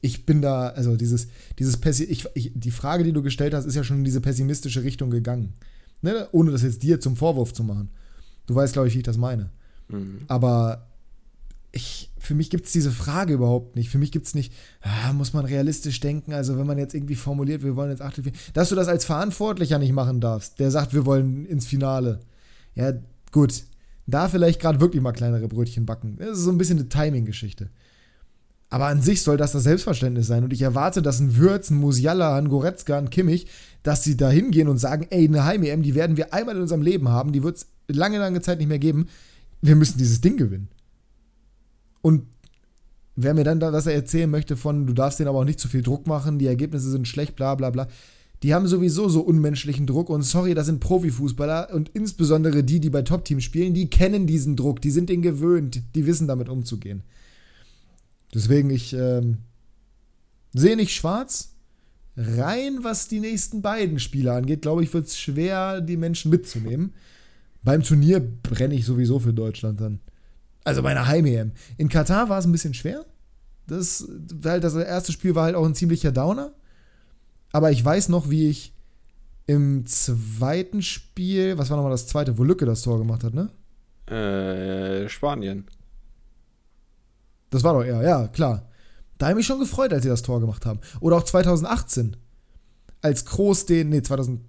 [0.00, 3.64] ich bin da, also dieses, dieses Pessi ich, ich, die Frage, die du gestellt hast,
[3.64, 5.54] ist ja schon in diese pessimistische Richtung gegangen.
[6.02, 6.28] Ne?
[6.32, 7.88] Ohne das jetzt dir zum Vorwurf zu machen.
[8.46, 9.50] Du weißt, glaube ich, wie ich das meine.
[9.88, 10.18] Mhm.
[10.28, 10.86] Aber
[11.74, 13.90] ich, für mich gibt es diese Frage überhaupt nicht.
[13.90, 17.14] Für mich gibt es nicht, ah, muss man realistisch denken, also wenn man jetzt irgendwie
[17.14, 20.94] formuliert, wir wollen jetzt Achtelfinale, dass du das als Verantwortlicher nicht machen darfst, der sagt,
[20.94, 22.20] wir wollen ins Finale.
[22.74, 22.92] Ja,
[23.32, 23.64] gut.
[24.06, 26.16] Da vielleicht gerade wirklich mal kleinere Brötchen backen.
[26.18, 27.70] Das ist so ein bisschen eine Timing-Geschichte.
[28.68, 30.44] Aber an sich soll das das Selbstverständnis sein.
[30.44, 33.46] Und ich erwarte, dass ein Würz, ein Musiala, ein Goretzka, ein Kimmich,
[33.82, 36.82] dass sie da hingehen und sagen, ey, eine Heim-EM, die werden wir einmal in unserem
[36.82, 39.06] Leben haben, die wird es lange, lange Zeit nicht mehr geben
[39.66, 40.68] wir müssen dieses Ding gewinnen.
[42.04, 42.26] Und
[43.16, 45.80] wer mir dann das erzählen möchte von, du darfst denen aber auch nicht zu viel
[45.80, 47.88] Druck machen, die Ergebnisse sind schlecht, bla bla bla,
[48.42, 52.90] die haben sowieso so unmenschlichen Druck und sorry, das sind Profifußballer und insbesondere die, die
[52.90, 57.04] bei Top-Teams spielen, die kennen diesen Druck, die sind den gewöhnt, die wissen damit umzugehen.
[58.34, 59.38] Deswegen, ich ähm,
[60.52, 61.54] sehe nicht schwarz.
[62.18, 66.92] Rein was die nächsten beiden Spiele angeht, glaube ich, wird es schwer, die Menschen mitzunehmen.
[67.62, 70.00] Beim Turnier brenne ich sowieso für Deutschland dann.
[70.64, 71.52] Also bei einer Heim-EM.
[71.76, 73.04] In Katar war es ein bisschen schwer.
[73.66, 76.52] Das, weil das erste Spiel war halt auch ein ziemlicher Downer.
[77.52, 78.74] Aber ich weiß noch, wie ich
[79.46, 83.50] im zweiten Spiel, was war nochmal das zweite, wo Lücke das Tor gemacht hat, ne?
[84.12, 85.66] Äh, Spanien.
[87.50, 88.68] Das war doch eher, ja, klar.
[89.18, 90.80] Da habe ich mich schon gefreut, als sie das Tor gemacht haben.
[91.00, 92.16] Oder auch 2018.
[93.00, 94.40] Als Kroos den, nee, 2000,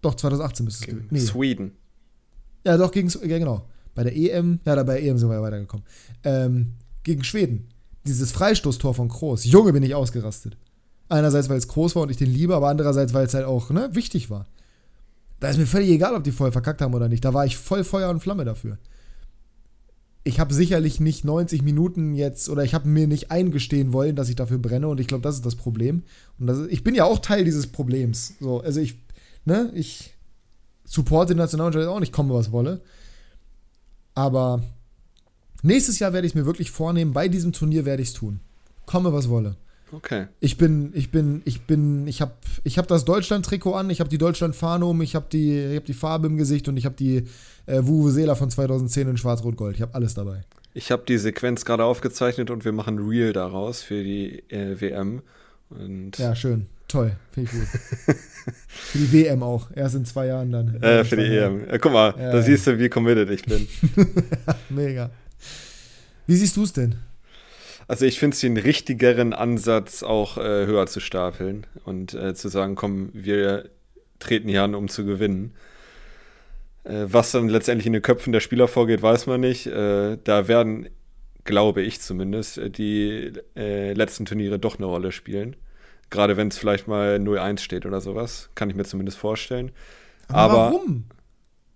[0.00, 1.08] doch 2018 müsste es gewesen.
[1.10, 1.20] Nee.
[1.20, 1.72] Sweden.
[2.64, 3.68] Ja, doch, gegen, ja, genau.
[3.96, 5.84] Bei der EM, ja, bei der EM sind wir ja weitergekommen.
[6.22, 7.68] Ähm, gegen Schweden.
[8.06, 9.44] Dieses Freistoßtor von Kroos.
[9.44, 10.56] Junge, bin ich ausgerastet.
[11.08, 13.70] Einerseits, weil es groß war und ich den liebe, aber andererseits, weil es halt auch
[13.70, 14.46] ne, wichtig war.
[15.40, 17.24] Da ist mir völlig egal, ob die voll verkackt haben oder nicht.
[17.24, 18.78] Da war ich voll Feuer und Flamme dafür.
[20.24, 24.28] Ich habe sicherlich nicht 90 Minuten jetzt oder ich habe mir nicht eingestehen wollen, dass
[24.28, 26.02] ich dafür brenne und ich glaube, das ist das Problem.
[26.38, 28.34] Und das ich bin ja auch Teil dieses Problems.
[28.40, 28.98] So, also ich,
[29.44, 30.14] ne, ich
[30.84, 32.82] supporte die Nationalmannschaft auch nicht komme, was wolle.
[34.16, 34.62] Aber
[35.62, 38.40] nächstes Jahr werde ich es mir wirklich vornehmen, bei diesem Turnier werde ich es tun.
[38.86, 39.56] Komme, was wolle.
[39.92, 40.26] Okay.
[40.40, 42.32] Ich bin, ich bin, ich bin, ich habe
[42.64, 45.94] ich hab das Deutschland-Trikot an, ich habe die Deutschland-Fahne um, ich habe die, hab die
[45.94, 47.28] Farbe im Gesicht und ich habe die
[47.66, 49.76] äh, Vuvuzela von 2010 in Schwarz-Rot-Gold.
[49.76, 50.44] Ich habe alles dabei.
[50.74, 55.22] Ich habe die Sequenz gerade aufgezeichnet und wir machen Real daraus für die äh, WM.
[55.70, 56.66] Und ja, schön.
[56.88, 58.16] Toll, finde ich gut.
[58.68, 59.70] für die WM auch.
[59.74, 60.82] Erst in zwei Jahren dann.
[60.82, 61.66] Äh, für die EM.
[61.68, 62.42] Ja, guck mal, ja, da ja.
[62.42, 63.66] siehst du, wie committed ich bin.
[64.68, 65.10] Mega.
[66.26, 66.96] Wie siehst du es denn?
[67.88, 72.48] Also ich finde es den richtigeren Ansatz, auch äh, höher zu stapeln und äh, zu
[72.48, 73.68] sagen, komm, wir
[74.18, 75.54] treten hier an, um zu gewinnen.
[76.84, 79.66] Äh, was dann letztendlich in den Köpfen der Spieler vorgeht, weiß man nicht.
[79.66, 80.88] Äh, da werden,
[81.44, 85.56] glaube ich zumindest, äh, die letzten Turniere doch eine Rolle spielen.
[86.10, 88.50] Gerade wenn es vielleicht mal 0-1 steht oder sowas.
[88.54, 89.72] Kann ich mir zumindest vorstellen.
[90.28, 91.04] Aber, Aber warum?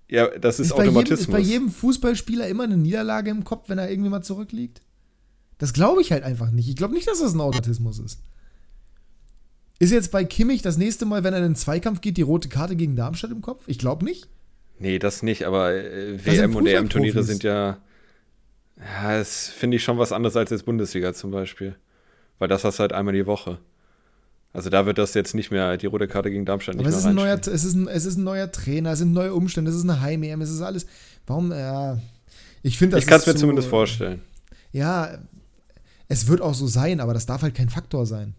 [0.09, 1.21] Ja, das ist, ist Automatismus.
[1.21, 4.83] Jedem, ist bei jedem Fußballspieler immer eine Niederlage im Kopf, wenn er irgendwie mal zurückliegt?
[5.59, 6.69] Das glaube ich halt einfach nicht.
[6.69, 8.21] Ich glaube nicht, dass das ein Automatismus ist.
[9.79, 12.49] Ist jetzt bei Kimmich das nächste Mal, wenn er in den Zweikampf geht, die rote
[12.49, 13.65] Karte gegen Darmstadt im Kopf?
[13.67, 14.29] Ich glaube nicht.
[14.79, 17.79] Nee, das nicht, aber äh, WM und EM-Turniere sind ja.
[18.79, 21.77] Ja, das finde ich schon was anderes als jetzt Bundesliga zum Beispiel.
[22.39, 23.59] Weil das hast du halt einmal die Woche.
[24.53, 26.95] Also da wird das jetzt nicht mehr, die rote Karte gegen Darmstadt nicht Aber es
[26.95, 29.33] mehr ist, ein neuer, es, ist ein, es ist ein neuer Trainer, es sind neue
[29.33, 30.87] Umstände, es ist eine Heim-EM, es ist alles.
[31.27, 31.99] Warum, ja.
[32.63, 34.21] Ich finde, das Ich kann es mir so- zumindest vorstellen.
[34.73, 35.19] Ja,
[36.09, 38.35] es wird auch so sein, aber das darf halt kein Faktor sein.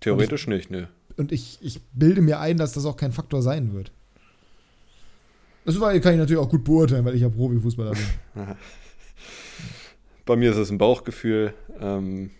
[0.00, 0.88] Theoretisch nicht, ne.
[1.16, 3.92] Und ich, ich bilde mir ein, dass das auch kein Faktor sein wird.
[5.64, 8.46] Das kann ich natürlich auch gut beurteilen, weil ich ja Profifußballer bin.
[10.26, 11.54] Bei mir ist es ein Bauchgefühl.
[11.80, 12.30] Ähm,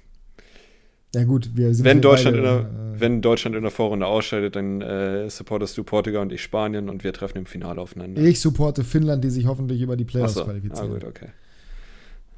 [1.14, 4.06] Ja, gut, wir sind wenn, Deutschland in beide, der, äh, wenn Deutschland in der Vorrunde
[4.06, 8.20] ausscheidet, dann äh, supportest du Portugal und ich Spanien und wir treffen im Finale aufeinander.
[8.20, 10.90] Ich supporte Finnland, die sich hoffentlich über die Playoffs Achso, ah, qualifizieren.
[10.90, 11.28] gut, okay.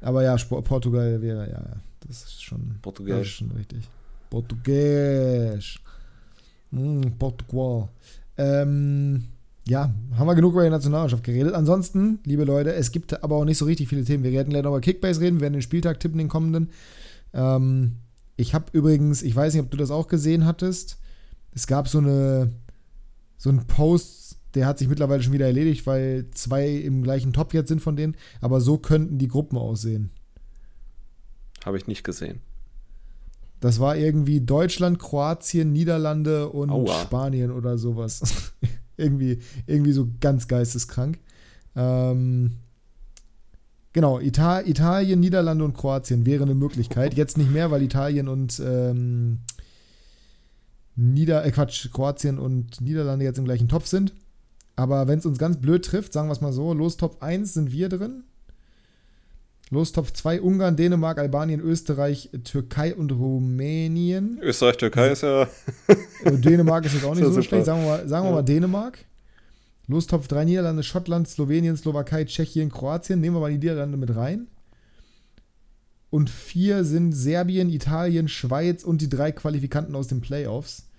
[0.01, 1.65] Aber ja, Sport, Portugal wäre, ja, ja,
[2.07, 3.79] das ist schon, das ist schon richtig.
[4.29, 5.79] Portugiesisch.
[6.71, 7.89] Mm, Portugal.
[8.37, 9.23] Ähm,
[9.65, 11.53] ja, haben wir genug über die Nationalmannschaft geredet.
[11.53, 14.23] Ansonsten, liebe Leute, es gibt aber auch nicht so richtig viele Themen.
[14.23, 16.69] Wir werden gleich noch über Kickbase reden, wir werden den Spieltag tippen, den kommenden.
[17.33, 17.97] Ähm,
[18.37, 20.97] ich habe übrigens, ich weiß nicht, ob du das auch gesehen hattest,
[21.53, 22.53] es gab so eine
[23.37, 27.53] so einen Post, der hat sich mittlerweile schon wieder erledigt, weil zwei im gleichen Topf
[27.53, 30.11] jetzt sind von denen, aber so könnten die Gruppen aussehen.
[31.63, 32.41] Habe ich nicht gesehen.
[33.59, 37.01] Das war irgendwie Deutschland, Kroatien, Niederlande und Aua.
[37.01, 38.53] Spanien oder sowas.
[38.97, 41.19] irgendwie, irgendwie so ganz geisteskrank.
[41.75, 42.57] Ähm,
[43.97, 47.15] genau, Ita Italien, Niederlande und Kroatien wäre eine Möglichkeit.
[47.15, 49.39] Jetzt nicht mehr, weil Italien und ähm,
[50.95, 54.13] Nieder äh Quatsch, Kroatien und Niederlande jetzt im gleichen Topf sind.
[54.75, 57.55] Aber wenn es uns ganz blöd trifft, sagen wir es mal so, los Top 1
[57.55, 58.23] sind wir drin.
[59.71, 64.37] Los Top 2 Ungarn, Dänemark, Albanien, Österreich, Türkei und Rumänien.
[64.43, 65.47] Österreich, Türkei ist ja.
[66.23, 67.43] Äh, Dänemark ist jetzt auch nicht so super.
[67.43, 67.65] schlecht.
[67.65, 68.35] Sagen wir mal, sagen wir Ja.
[68.35, 68.99] mal Dänemark.
[69.87, 73.21] Los Top 3 Niederlande, Schottland, Slowenien, Slowakei, Tschechien, Kroatien.
[73.21, 74.47] Nehmen wir mal die Niederlande mit rein.
[76.09, 80.89] Und vier sind Serbien, Italien, Schweiz und die drei Qualifikanten aus den Playoffs.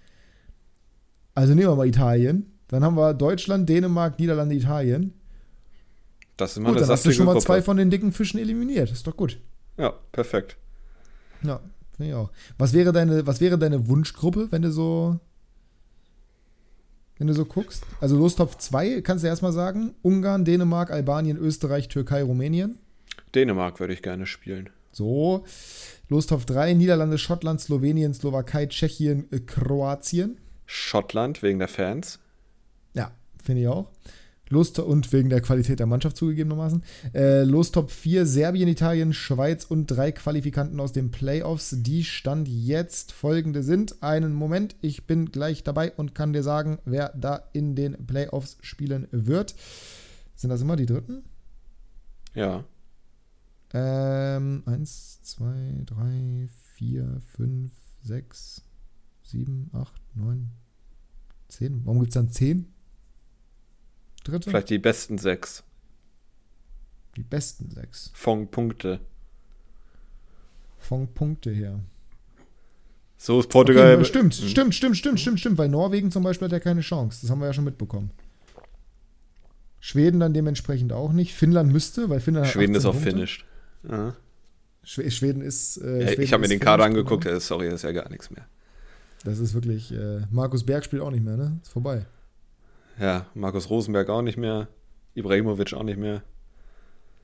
[1.35, 2.53] Also nehmen wir mal Italien.
[2.68, 5.14] Dann haben wir Deutschland, Dänemark, Niederlande, Italien.
[6.37, 7.44] Das ist mal Gut, dann hast du schon mal Gruppe.
[7.46, 8.90] zwei von den dicken Fischen eliminiert.
[8.90, 9.40] Ist doch gut.
[9.77, 10.57] Ja, perfekt.
[11.42, 11.61] Ja,
[11.96, 12.31] finde ich auch.
[12.59, 15.18] Was wäre deine, was wäre deine Wunschgruppe, wenn du so,
[17.18, 17.85] wenn du so guckst?
[18.00, 19.94] Also los Top 2, kannst du erstmal sagen.
[20.02, 22.78] Ungarn, Dänemark, Albanien, Österreich, Türkei, Rumänien.
[23.35, 24.70] Dänemark würde ich gerne spielen.
[24.92, 25.44] So.
[26.09, 30.38] Los Top 3, Niederlande, Schottland, Slowenien, Slowakei, Tschechien, äh, Kroatien.
[30.66, 32.18] Schottland wegen der Fans.
[32.94, 33.11] Ja,
[33.42, 33.90] finde ich auch.
[34.48, 36.82] Los und wegen der Qualität der Mannschaft zugegebenermaßen.
[37.14, 41.74] Äh, Los Top 4, Serbien, Italien, Schweiz und drei Qualifikanten aus den Playoffs.
[41.78, 44.02] Die Stand jetzt folgende sind.
[44.02, 48.56] Einen Moment, ich bin gleich dabei und kann dir sagen, wer da in den Playoffs
[48.61, 49.54] spielen wird.
[50.34, 51.24] Sind das immer die dritten?
[52.34, 52.64] Ja.
[53.74, 58.62] Ähm, eins, zwei, drei, vier, fünf, sechs,
[59.22, 60.50] sieben, acht, neun,
[61.48, 61.84] zehn.
[61.84, 62.72] Warum gibt es dann zehn?
[64.28, 64.50] Dritte?
[64.50, 65.62] Vielleicht die besten sechs.
[67.16, 68.10] Die besten sechs.
[68.14, 69.00] Von Punkte.
[70.78, 71.80] Von Punkte her.
[73.16, 73.94] So ist Portugal.
[73.96, 74.46] Okay, stimmt, Mhm.
[74.48, 77.18] stimmt, stimmt, stimmt, stimmt, stimmt, weil Norwegen zum Beispiel hat ja keine Chance.
[77.22, 78.10] Das haben wir ja schon mitbekommen.
[79.80, 81.34] Schweden dann dementsprechend auch nicht.
[81.34, 83.10] Finnland müsste, weil Finnland hat Schweden ist 18 auch Punkte.
[83.10, 83.44] finished.
[83.88, 84.16] Ja.
[84.84, 85.76] Schw Schweden ist.
[85.78, 87.38] Äh, Ja, Schweden ich habe mir den Kader angeguckt, genau.
[87.38, 88.46] sorry, das ist ja gar nichts mehr.
[89.24, 89.92] Das ist wirklich.
[89.92, 91.58] Äh, Markus Berg spielt auch nicht mehr, ne?
[91.62, 92.06] Ist vorbei.
[93.00, 94.68] Ja, Markus Rosenberg auch nicht mehr.
[95.14, 96.22] Ibrahimovic auch nicht mehr.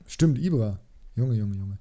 [0.07, 0.79] Stimmt, Ibra.
[1.15, 1.77] Junge, Junge, Junge.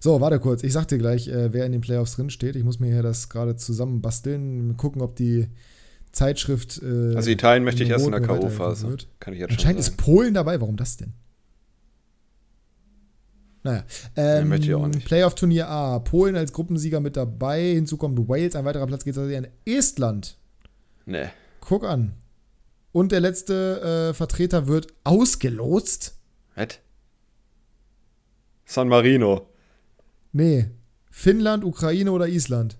[0.00, 0.62] So, warte kurz.
[0.62, 2.56] Ich sag dir gleich, äh, wer in den Playoffs drin steht.
[2.56, 4.76] Ich muss mir hier das gerade zusammenbasteln.
[4.78, 5.48] Gucken, ob die
[6.12, 6.80] Zeitschrift.
[6.82, 9.06] Äh, Also Italien möchte ich erst in der K.O.-Phase.
[9.20, 9.96] Kann ich jetzt Anscheinend schon ist sagen.
[9.98, 10.60] Polen dabei.
[10.60, 11.12] Warum das denn?
[13.62, 13.84] Naja.
[14.16, 15.04] Ähm, möchte ich auch nicht.
[15.04, 15.98] Playoff-Turnier A.
[15.98, 17.74] Polen als Gruppensieger mit dabei.
[17.74, 18.56] Hinzu kommt Wales.
[18.56, 20.38] Ein weiterer Platz geht an Estland.
[21.04, 21.28] Nee.
[21.60, 22.14] Guck an.
[22.98, 26.16] Und der letzte äh, Vertreter wird ausgelost.
[26.56, 26.80] Was?
[28.64, 29.46] San Marino.
[30.32, 30.66] Nee.
[31.08, 32.76] Finnland, Ukraine oder Island.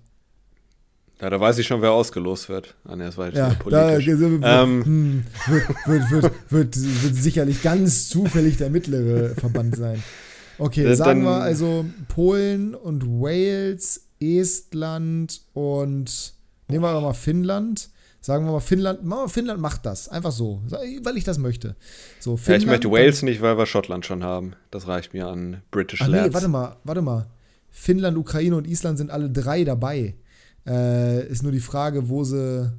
[1.21, 2.75] Ja, da weiß ich schon, wer ausgelost wird.
[2.83, 4.07] Ah, nee, das war jetzt Ja, da politisch.
[4.19, 4.83] wird, Ähm.
[4.85, 10.03] hm, wird, wird, wird, wird, wird sicherlich ganz zufällig der mittlere Verband sein.
[10.57, 16.33] Okay, Äh, sagen wir also Polen und Wales, Estland und
[16.67, 17.89] nehmen wir mal Finnland.
[18.21, 18.99] Sagen wir mal Finnland,
[19.31, 20.09] Finnland macht das.
[20.09, 21.75] Einfach so, weil ich das möchte.
[22.19, 24.53] So, ja, ich Finnland, möchte Wales nicht, weil wir Schottland schon haben.
[24.71, 27.27] Das reicht mir an British Ach nee, warte mal, warte mal.
[27.69, 30.15] Finnland, Ukraine und Island sind alle drei dabei.
[30.67, 32.71] Äh, ist nur die Frage, wo sie,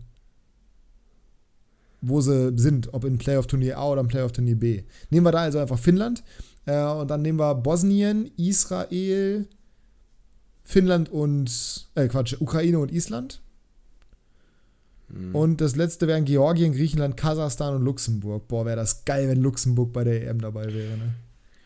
[2.02, 4.82] wo sie sind, ob in Playoff-Turnier A oder im Playoff-Turnier B.
[5.08, 6.22] Nehmen wir da also einfach Finnland
[6.66, 9.48] äh, und dann nehmen wir Bosnien, Israel,
[10.62, 13.40] Finnland und, äh, Quatsch, Ukraine und Island.
[15.12, 15.34] Hm.
[15.34, 18.46] Und das letzte wären Georgien, Griechenland, Kasachstan und Luxemburg.
[18.48, 20.96] Boah, wäre das geil, wenn Luxemburg bei der EM dabei wäre.
[20.96, 21.14] Ne?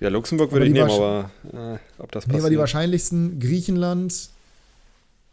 [0.00, 2.42] Ja, Luxemburg würde ich nehmen, aber äh, ob das Nee, passiert.
[2.42, 3.38] war die wahrscheinlichsten.
[3.38, 4.30] Griechenland,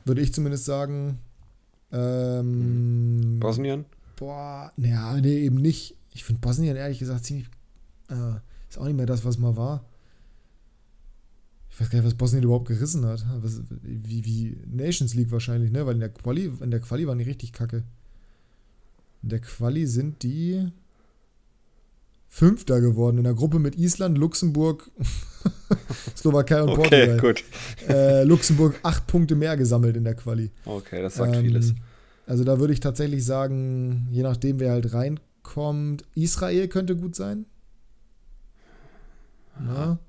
[0.06, 1.19] würde ich zumindest sagen.
[1.91, 3.86] Ähm, Bosnien?
[4.15, 5.95] Boah, naja, nee, eben nicht.
[6.13, 7.47] Ich finde Bosnien ehrlich gesagt ziemlich.
[8.10, 8.36] Äh,
[8.69, 9.86] ist auch nicht mehr das, was mal war.
[11.69, 13.26] Ich weiß gar nicht, was Bosnien überhaupt gerissen hat.
[13.41, 15.86] Was, wie, wie Nations League wahrscheinlich, ne?
[15.86, 17.84] Weil in der Quali, in der Quali waren die richtig kacke.
[19.23, 20.67] In der Quali sind die
[22.27, 23.17] Fünfter geworden.
[23.17, 24.89] In der Gruppe mit Island, Luxemburg,
[26.15, 26.79] Slowakei und Okay,
[27.17, 27.19] Portugal.
[27.19, 27.43] gut.
[27.89, 30.49] Äh, Luxemburg acht Punkte mehr gesammelt in der Quali.
[30.65, 31.73] Okay, das sagt Ähm, vieles.
[32.27, 37.45] Also da würde ich tatsächlich sagen, je nachdem, wer halt reinkommt, Israel könnte gut sein.
[39.60, 39.99] Na?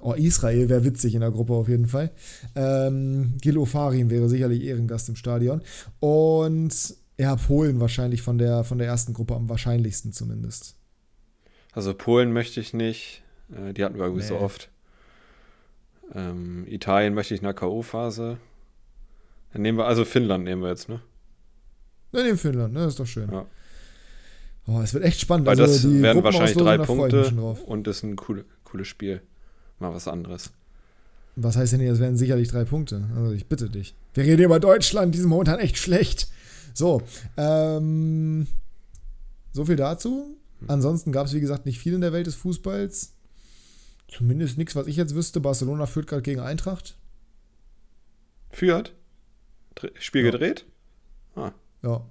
[0.00, 2.10] Oh, Israel wäre witzig in der Gruppe auf jeden Fall.
[2.54, 5.62] Ähm, Gil Ofarim wäre sicherlich Ehrengast im Stadion.
[6.00, 10.74] Und ja, Polen wahrscheinlich von der, von der ersten Gruppe am wahrscheinlichsten zumindest.
[11.72, 13.22] Also Polen möchte ich nicht.
[13.50, 14.40] Äh, die hatten wir irgendwie so Nee.
[14.40, 14.70] oft.
[16.14, 18.36] Ähm, Italien möchte ich in der K.O.-Phase.
[19.52, 21.00] Dann nehmen wir, also Finnland nehmen wir jetzt, ne?
[22.12, 23.30] Ne, nee, Finnland, ne, ist doch schön.
[23.30, 23.46] Ja.
[24.66, 25.46] Oh, es wird echt spannend.
[25.46, 27.30] Weil also das die werden wahrscheinlich drei Punkte
[27.66, 29.22] und das ist ein coole, cooles Spiel.
[29.78, 30.50] Mal was anderes.
[31.36, 33.08] Was heißt denn hier, es wären sicherlich drei Punkte?
[33.14, 33.94] Also ich bitte dich.
[34.14, 36.28] Wir reden über Deutschland, die sind momentan echt schlecht.
[36.76, 37.00] So,
[37.38, 38.46] ähm,
[39.54, 40.36] so viel dazu.
[40.68, 43.14] Ansonsten gab es, wie gesagt, nicht viel in der Welt des Fußballs.
[44.08, 45.40] Zumindest nichts, was ich jetzt wüsste.
[45.40, 46.96] Barcelona führt gerade gegen Eintracht.
[48.50, 48.92] Führt?
[49.74, 50.30] Dre- Spiel Ja.
[50.30, 50.66] gedreht?
[51.82, 52.04] Ja.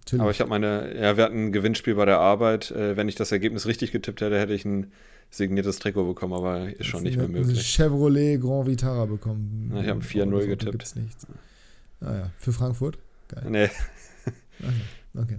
[0.00, 0.20] Natürlich.
[0.22, 2.70] Aber ich habe meine, ja, wir hatten ein Gewinnspiel bei der Arbeit.
[2.70, 4.90] Äh, wenn ich das Ergebnis richtig getippt hätte, hätte ich ein
[5.30, 7.66] signiertes Trikot bekommen, aber ist schon nicht mehr Jetzt ein möglich.
[7.74, 9.70] Chevrolet Grand Vitara bekommen.
[9.72, 10.72] Na, ich hab ein 4-0 Auto- Auto getippt.
[10.72, 11.26] Gibt's nichts.
[12.00, 12.98] Ah ja, für Frankfurt.
[13.34, 13.44] Geil.
[13.48, 13.70] Nee,
[15.16, 15.38] Okay.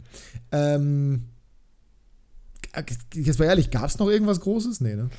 [0.52, 1.26] Ähm,
[3.14, 4.80] jetzt mal ehrlich, gab es noch irgendwas Großes?
[4.82, 5.10] Nee, ne?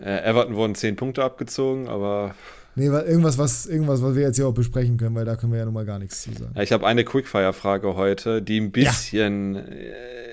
[0.00, 2.34] äh, Everton wurden 10 Punkte abgezogen, aber
[2.78, 5.52] Nee, weil irgendwas, was, irgendwas, was wir jetzt hier auch besprechen können, weil da können
[5.52, 6.52] wir ja nun mal gar nichts zu sagen.
[6.54, 9.56] ja, ich habe eine Quickfire-Frage heute, die ein bisschen.
[9.56, 10.28] Äh,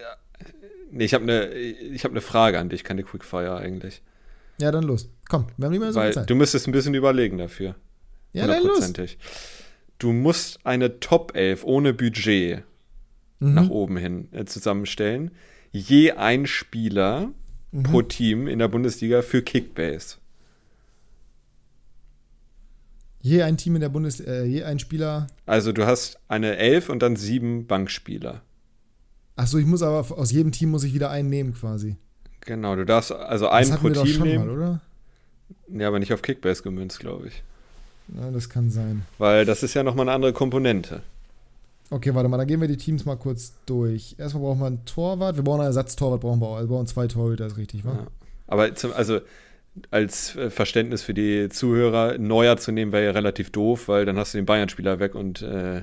[0.91, 1.49] nee, ich habe eine
[1.97, 4.02] hab eine Frage an dich, keine Quickfire eigentlich.
[4.60, 5.10] Ja, dann los.
[5.30, 6.30] Komm, wir haben nicht mehr so viel Weil Zeit.
[6.30, 7.76] du müsstest ein bisschen überlegen dafür.
[8.33, 8.57] Ja, dann.
[8.59, 9.17] Hundertprozentig.
[9.99, 12.63] Du musst eine Top 11 ohne Budget
[13.39, 13.53] Mhm.
[13.55, 15.31] nach oben hin äh, zusammenstellen.
[15.71, 17.31] Je ein Spieler
[17.71, 17.83] Mhm.
[17.83, 20.17] pro Team in der Bundesliga für Kickbase.
[23.21, 25.27] Je ein Team in der Bundes, äh, je ein Spieler.
[25.45, 28.41] Also du hast eine 11 und dann sieben Bankspieler.
[29.35, 31.95] Achso, ich muss aber aus jedem Team muss ich wieder einen nehmen quasi.
[32.41, 34.45] Genau, du darfst also Das einen hatten pro wir doch Team schon nehmen.
[34.47, 34.81] mal, oder?
[35.69, 37.43] Ja, aber nicht auf Kickbase gemünzt, glaube ich.
[38.15, 39.03] Ja, das kann sein.
[39.17, 41.01] Weil das ist ja nochmal eine andere Komponente.
[41.89, 44.15] Okay, warte mal, dann gehen wir die Teams mal kurz durch.
[44.17, 45.35] Erstmal brauchen wir einen Torwart.
[45.35, 46.55] Wir brauchen einen Ersatztorwart, brauchen wir auch.
[46.55, 47.91] Also wir brauchen zwei Torhüter, ist richtig, wa?
[47.91, 48.07] Ja.
[48.47, 49.19] Aber zum, also
[49.91, 54.17] als äh, Verständnis für die Zuhörer, Neuer zu nehmen, wäre ja relativ doof, weil dann
[54.17, 55.77] hast du den Bayern-Spieler weg und äh,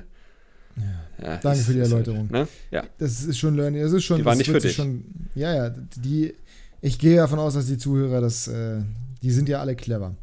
[1.21, 2.27] ja, Danke ist- für die Erläuterung.
[2.31, 2.47] ne?
[2.71, 2.83] Ja.
[2.97, 3.81] Das ist schon Learning.
[3.81, 4.17] Das ist schon.
[4.17, 4.75] Die waren nicht für dich.
[4.75, 5.03] Schon,
[5.35, 5.69] ja, ja.
[5.97, 6.33] Die,
[6.81, 8.79] ich gehe davon aus, dass die Zuhörer, das, äh,
[9.21, 10.15] die sind ja alle clever.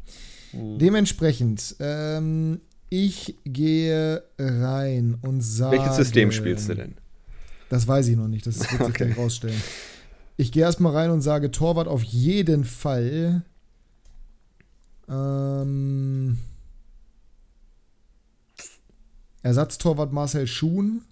[0.53, 0.79] Mhm.
[0.79, 5.77] Dementsprechend, ähm, ich gehe rein und sage.
[5.77, 6.95] Welches System spielst du denn?
[7.69, 8.47] Das weiß ich noch nicht.
[8.47, 9.05] Das wird sich Okay.
[9.05, 9.61] gleich rausstellen.
[10.37, 13.43] Ich gehe erstmal rein und sage Torwart auf jeden Fall.
[15.07, 16.39] Ähm,
[19.43, 21.03] Ersatztorwart Marcel Schuhn.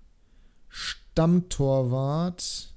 [0.70, 2.74] Stammtorwart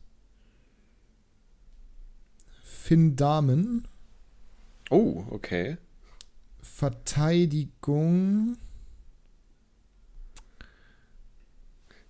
[2.63, 3.87] Finn Dahmen.
[4.91, 5.77] Oh, okay.
[6.81, 8.57] Verteidigung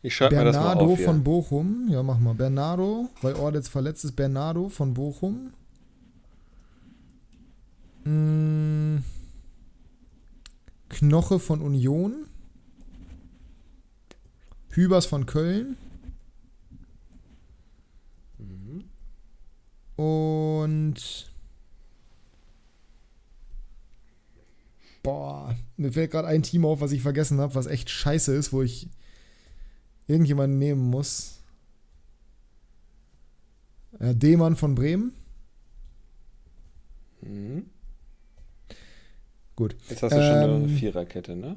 [0.00, 1.06] Ich schreibe mir das mal Bernardo auf hier.
[1.06, 1.88] von Bochum.
[1.88, 2.34] Ja, mach mal.
[2.34, 4.14] Bernardo, weil Ord jetzt verletzt ist.
[4.14, 5.52] Bernardo von Bochum.
[8.04, 8.98] Mm.
[10.88, 12.26] Knoche von Union.
[14.68, 15.76] Hübers von Köln.
[18.38, 18.84] Mhm.
[19.96, 21.29] Und.
[25.02, 28.52] Boah, mir fällt gerade ein Team auf, was ich vergessen habe, was echt scheiße ist,
[28.52, 28.88] wo ich
[30.06, 31.38] irgendjemanden nehmen muss.
[33.98, 35.12] Ja, D-Mann von Bremen.
[37.22, 37.64] Mhm.
[39.56, 39.76] Gut.
[39.88, 41.56] Jetzt hast du schon eine Ähm, Viererkette, ne?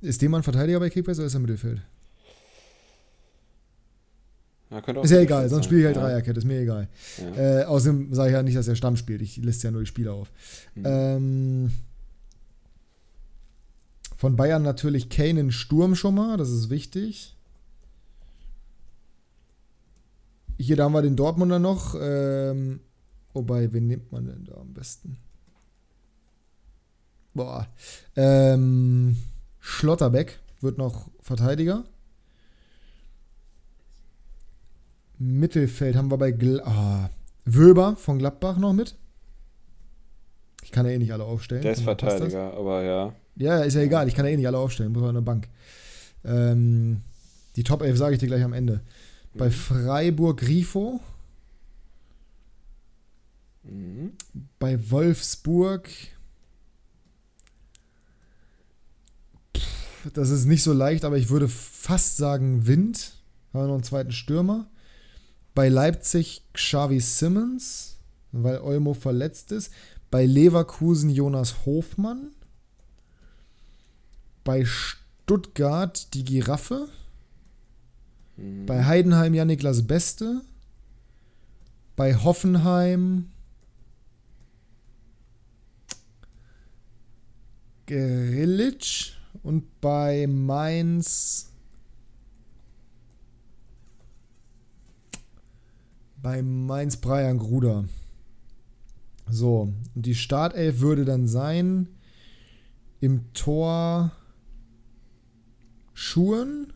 [0.00, 1.82] Ist D-Mann Verteidiger bei Kickbase oder ist er Mittelfeld?
[4.70, 6.02] Ja, Ist ja egal, sonst spiele ich halt Ja.
[6.02, 6.88] Dreierkette, ist mir egal.
[7.36, 7.60] Ja.
[7.60, 9.22] Äh, außerdem sage ich ja nicht, dass er Stamm spielt.
[9.22, 10.30] Ich liste ja nur die Spieler auf.
[10.74, 10.84] Mhm.
[10.84, 11.70] Ähm,
[14.16, 17.36] von Bayern natürlich Kane in Sturm schon mal, das ist wichtig.
[20.58, 21.94] Hier, da haben wir den Dortmunder noch.
[22.00, 22.80] Ähm,
[23.34, 25.18] wobei, wen nimmt man denn da am besten?
[27.34, 27.68] Boah.
[28.16, 29.18] Ähm,
[29.60, 31.84] Schlotterbeck wird noch Verteidiger.
[35.18, 37.10] Mittelfeld haben wir bei Gl ah,
[37.44, 38.96] Wöber von Gladbach noch mit.
[40.62, 41.62] Ich kann ja eh nicht alle aufstellen.
[41.62, 41.82] Der ist.
[41.82, 43.14] Verteidiger, aber ja.
[43.36, 44.08] Ja, ist ja egal.
[44.08, 44.92] Ich kann ja eh nicht alle aufstellen.
[44.92, 45.48] Muss man eine Bank.
[46.24, 47.02] Ähm,
[47.56, 48.80] die Top 11 sage ich dir gleich am Ende.
[49.34, 51.00] Bei Freiburg Grifo.
[53.62, 54.12] Mhm.
[54.58, 55.90] Bei Wolfsburg.
[59.56, 63.14] Pff, Das ist nicht so leicht, aber ich würde fast sagen Wind.
[63.52, 64.66] Haben wir noch einen zweiten Stürmer.
[65.54, 67.96] Bei Leipzig Xavi Simmons,
[68.32, 69.72] weil Olmo verletzt ist.
[70.10, 72.32] Bei Leverkusen Jonas Hofmann.
[74.46, 76.88] Bei Stuttgart die Giraffe.
[78.36, 78.64] Mhm.
[78.64, 80.40] Bei Heidenheim ja Niklas Beste.
[81.96, 83.26] Bei Hoffenheim
[87.86, 89.14] Grillitsch.
[89.42, 91.50] Und bei Mainz
[96.22, 97.84] bei Mainz Brian Gruder.
[99.28, 101.88] So, und die Startelf würde dann sein
[103.00, 104.12] im Tor
[105.96, 106.72] Schuhen,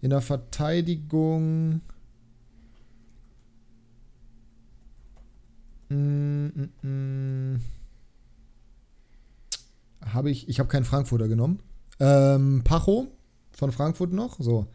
[0.00, 1.80] in der Verteidigung
[5.94, 7.60] Mm, mm, mm.
[10.06, 11.60] habe ich, ich habe keinen Frankfurter genommen.
[12.00, 13.08] Ähm, Pacho
[13.52, 14.66] von Frankfurt noch, so.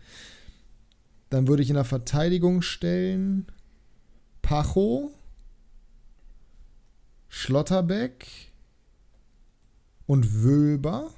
[1.29, 3.47] Dann würde ich in der Verteidigung stellen
[4.41, 5.11] Pacho,
[7.27, 8.27] Schlotterbeck
[10.05, 11.11] und Wölber.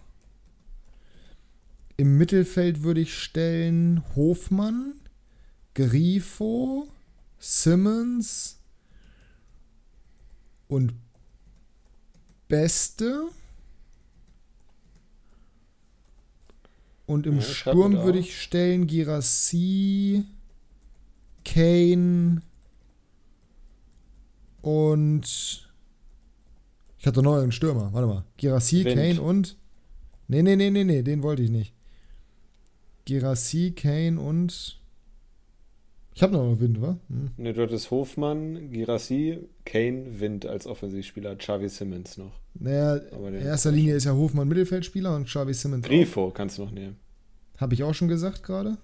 [2.01, 4.95] Im Mittelfeld würde ich stellen Hofmann,
[5.75, 6.87] Grifo,
[7.37, 8.59] Simmons
[10.67, 10.95] und
[12.47, 13.27] Beste.
[17.05, 20.25] Und im Ja, Sturm würde ich stellen Girassi,
[21.45, 22.41] Kane
[24.63, 25.69] und
[26.97, 27.93] ich hatte noch einen Stürmer.
[27.93, 28.25] Warte mal.
[28.37, 28.85] Girassi.
[28.85, 29.55] Kane und
[30.27, 31.75] Nee, nee, nee, nee, nee, den wollte ich nicht.
[33.11, 34.79] Girassi, Kane und
[36.13, 36.97] ich habe noch einen Wind, wa?
[37.09, 37.31] Hm.
[37.35, 42.31] Ne, dort ist Hofmann, Girassi, Kane, Wind als Offensivspieler, Xavi Simmons noch.
[42.53, 45.85] Naja, in erster Linie ist ja Hofmann Mittelfeldspieler und Xavi Simmons.
[45.85, 46.95] Grifo kannst du noch nehmen.
[47.57, 48.77] Habe ich auch schon gesagt gerade.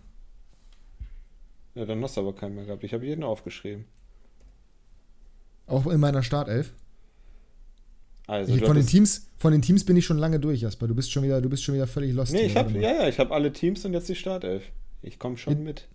[1.75, 2.83] Ja, dann hast du aber keinen mehr gehabt.
[2.83, 3.85] Ich habe jeden aufgeschrieben.
[5.67, 6.73] Auch in meiner Startelf.
[8.27, 10.87] Also, Ich, du von, den Teams, von den Teams bin ich schon lange durch, Jasper.
[10.87, 12.33] Du bist schon wieder, du bist schon wieder völlig lost.
[12.33, 12.81] Nee, hier, ich mal.
[12.81, 14.63] ja, ja, ich habe alle Teams und jetzt die Startelf.
[15.01, 15.59] Ich komme schon Ja.
[15.59, 15.87] mit.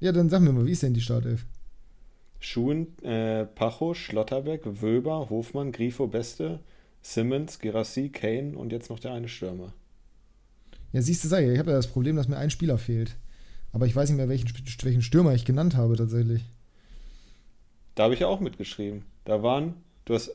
[0.00, 1.46] ja, dann sag mir mal, wie ist denn die Startelf?
[2.38, 6.60] Schuhen, äh, Pacho, Schlotterbeck, Wöber, Hofmann, Grifo, Beste,
[7.02, 9.72] Simmons, Girassi, Kane und jetzt noch der eine Stürmer.
[10.92, 13.16] Ja, siehst du, sag ich, ich habe ja das Problem, dass mir ein Spieler fehlt.
[13.72, 14.50] Aber ich weiß nicht mehr, welchen,
[14.82, 16.42] welchen Stürmer ich genannt habe tatsächlich.
[17.94, 19.04] Da habe ich ja auch mitgeschrieben.
[19.24, 19.74] Da waren,
[20.06, 20.32] du hast,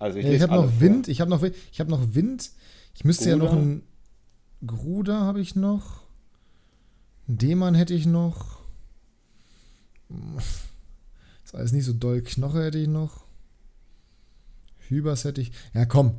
[0.00, 0.80] also ich Ja, ich habe noch vor.
[0.80, 2.50] Wind, ich habe noch, ich habe noch Wind.
[2.94, 3.60] Ich müsste ja noch Gruder.
[3.62, 3.82] einen
[4.66, 6.02] Gruder habe ich noch.
[7.28, 8.58] Demann hätte ich noch.
[11.44, 12.22] Ist alles nicht so doll.
[12.22, 13.24] Knoche hätte ich noch.
[14.88, 15.52] Hübers hätte ich.
[15.74, 16.14] Ja, komm.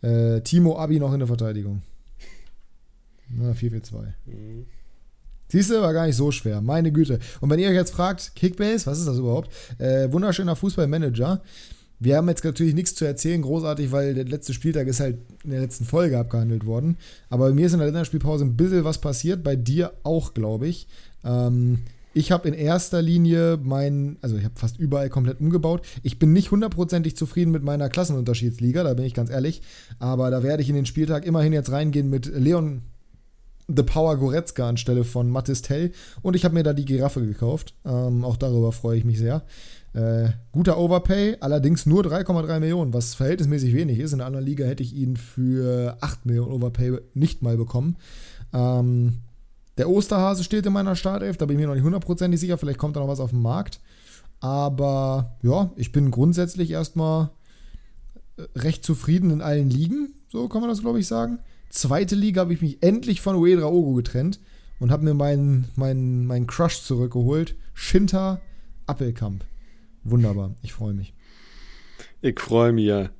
[0.00, 1.82] Äh, Timo Abi noch in der Verteidigung.
[3.28, 4.12] Na, 4-4-2.
[4.26, 4.66] Mhm.
[5.48, 6.60] Siehst du, war gar nicht so schwer.
[6.60, 7.18] Meine Güte.
[7.40, 9.50] Und wenn ihr euch jetzt fragt, Kickbase, was ist das überhaupt?
[9.78, 11.42] Äh, wunderschöner Fußballmanager.
[12.00, 15.50] Wir haben jetzt natürlich nichts zu erzählen, großartig, weil der letzte Spieltag ist halt in
[15.50, 16.96] der letzten Folge abgehandelt worden.
[17.28, 20.68] Aber bei mir ist in der Länderspielpause ein bisschen was passiert, bei dir auch, glaube
[20.68, 20.86] ich.
[21.24, 21.78] Ähm,
[22.14, 25.86] ich habe in erster Linie mein, also ich habe fast überall komplett umgebaut.
[26.02, 29.62] Ich bin nicht hundertprozentig zufrieden mit meiner Klassenunterschiedsliga, da bin ich ganz ehrlich.
[29.98, 32.82] Aber da werde ich in den Spieltag immerhin jetzt reingehen mit Leon
[33.68, 35.92] The Power Goretzka anstelle von Mathis Tell.
[36.22, 37.74] Und ich habe mir da die Giraffe gekauft.
[37.84, 39.44] Ähm, auch darüber freue ich mich sehr.
[39.94, 44.12] Äh, guter Overpay, allerdings nur 3,3 Millionen, was verhältnismäßig wenig ist.
[44.12, 47.96] In einer anderen Liga hätte ich ihn für 8 Millionen Overpay nicht mal bekommen.
[48.52, 49.14] Ähm,
[49.78, 52.58] der Osterhase steht in meiner Startelf, da bin ich mir noch nicht hundertprozentig sicher.
[52.58, 53.80] Vielleicht kommt da noch was auf den Markt.
[54.40, 57.30] Aber ja, ich bin grundsätzlich erstmal
[58.36, 60.14] äh, recht zufrieden in allen Ligen.
[60.30, 61.38] So kann man das, glaube ich, sagen.
[61.70, 64.40] Zweite Liga habe ich mich endlich von Uedra Ogo getrennt.
[64.80, 67.56] und habe mir meinen mein, mein Crush zurückgeholt.
[67.74, 68.40] Schinter
[68.86, 69.44] Appelkamp.
[70.04, 71.14] Wunderbar, ich freue mich.
[72.20, 73.10] Ich freue mich ja.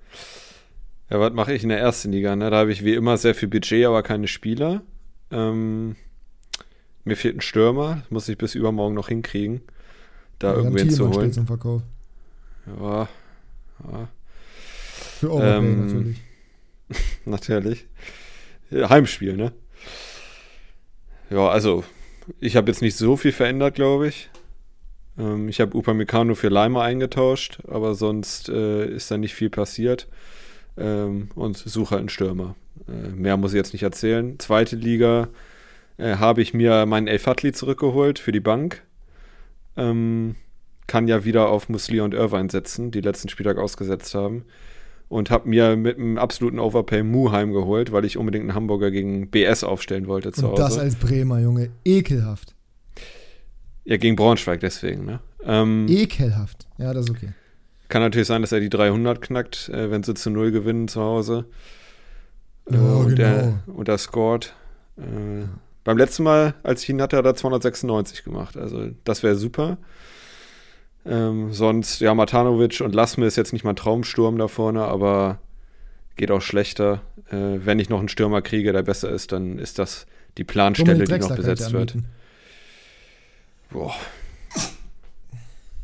[1.10, 2.36] Ja, was mache ich in der ersten Liga?
[2.36, 2.50] Ne?
[2.50, 4.82] Da habe ich wie immer sehr viel Budget, aber keine Spieler.
[5.30, 5.96] Ähm,
[7.04, 9.62] mir fehlt ein Stürmer, das muss ich bis übermorgen noch hinkriegen,
[10.38, 11.32] da ja, irgendwen zu holen.
[11.32, 11.82] Zum Verkauf.
[12.66, 13.08] Ja,
[13.90, 14.08] ja.
[15.18, 16.20] Für Overpay ähm, natürlich.
[17.24, 17.86] natürlich.
[18.70, 19.52] Heimspiel, ne?
[21.30, 21.84] Ja, also
[22.40, 24.28] ich habe jetzt nicht so viel verändert, glaube ich.
[25.18, 30.08] Ähm, ich habe Upamecano für Leimer eingetauscht, aber sonst äh, ist da nicht viel passiert.
[30.76, 32.54] Ähm, und suche halt einen Stürmer.
[32.86, 34.38] Äh, mehr muss ich jetzt nicht erzählen.
[34.38, 35.28] Zweite Liga
[35.96, 38.82] äh, habe ich mir meinen El Fatli zurückgeholt für die Bank.
[39.76, 40.36] Ähm,
[40.86, 44.44] kann ja wieder auf Musli und Irvine setzen, die letzten Spieltag ausgesetzt haben.
[45.08, 49.30] Und habe mir mit einem absoluten Overpay Mu heimgeholt, weil ich unbedingt einen Hamburger gegen
[49.30, 51.70] BS aufstellen wollte zu und das als Bremer, Junge.
[51.84, 52.54] Ekelhaft.
[53.88, 55.20] Ja, gegen Braunschweig deswegen, ne?
[55.42, 56.66] Ähm, Ekelhaft.
[56.76, 57.30] Ja, das ist okay.
[57.88, 61.00] Kann natürlich sein, dass er die 300 knackt, äh, wenn sie zu Null gewinnen zu
[61.00, 61.46] Hause.
[62.70, 63.22] Äh, ja, und, genau.
[63.28, 64.52] er, und er scored.
[64.98, 65.46] Äh,
[65.84, 68.58] beim letzten Mal, als ich ihn hatte, hat er 296 gemacht.
[68.58, 69.78] Also das wäre super.
[71.06, 75.38] Ähm, sonst, ja, Matanovic und Lasme ist jetzt nicht mal ein Traumsturm da vorne, aber
[76.16, 77.00] geht auch schlechter.
[77.30, 81.06] Äh, wenn ich noch einen Stürmer kriege, der besser ist, dann ist das die Planstelle,
[81.06, 81.94] die noch besetzt wird.
[83.70, 83.94] Boah.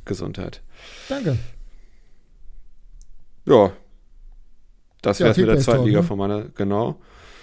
[0.05, 0.62] Gesundheit.
[1.09, 1.39] Danke.
[3.47, 3.72] Ja.
[5.03, 6.07] Das wäre ja, mit der zweiten Liga ne?
[6.07, 7.01] von meiner, genau.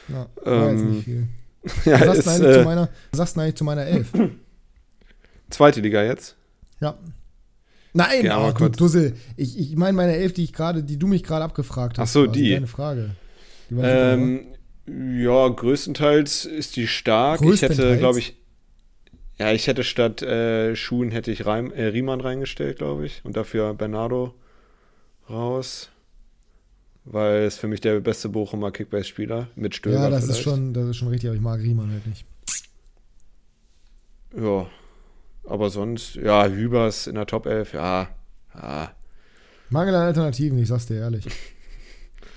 [0.08, 1.28] Ja, ähm, nicht viel.
[1.86, 4.12] ja, was sagst, ist, äh, meiner, sagst du eigentlich zu meiner Elf?
[5.50, 6.36] Zweite Liga jetzt?
[6.80, 6.98] Ja.
[7.94, 9.16] Nein, ja, oh, du Dussel.
[9.36, 12.10] Ich, ich meine meine Elf, die ich gerade, die du mich gerade abgefragt hast.
[12.10, 12.52] Ach so, die.
[12.52, 13.12] Deine Frage.
[13.70, 14.46] Die ähm,
[14.88, 17.42] ja, größtenteils ist die stark.
[17.42, 18.41] Ich hätte, glaube ich,
[19.42, 23.22] ja, ich hätte statt äh, Schuhen hätte ich Reim, äh, Riemann reingestellt, glaube ich.
[23.24, 24.36] Und dafür Bernardo
[25.28, 25.90] raus.
[27.06, 30.90] Weil es für mich der beste Bochumer Kickbase-Spieler mit Stöger Ja, das ist, schon, das
[30.90, 32.24] ist schon richtig, aber ich mag Riemann halt nicht.
[34.38, 34.68] Ja,
[35.46, 38.10] aber sonst, ja, Hübers in der Top 11, ja,
[38.54, 38.92] ja.
[39.72, 41.26] Mangel an Alternativen, ich sag's dir ehrlich.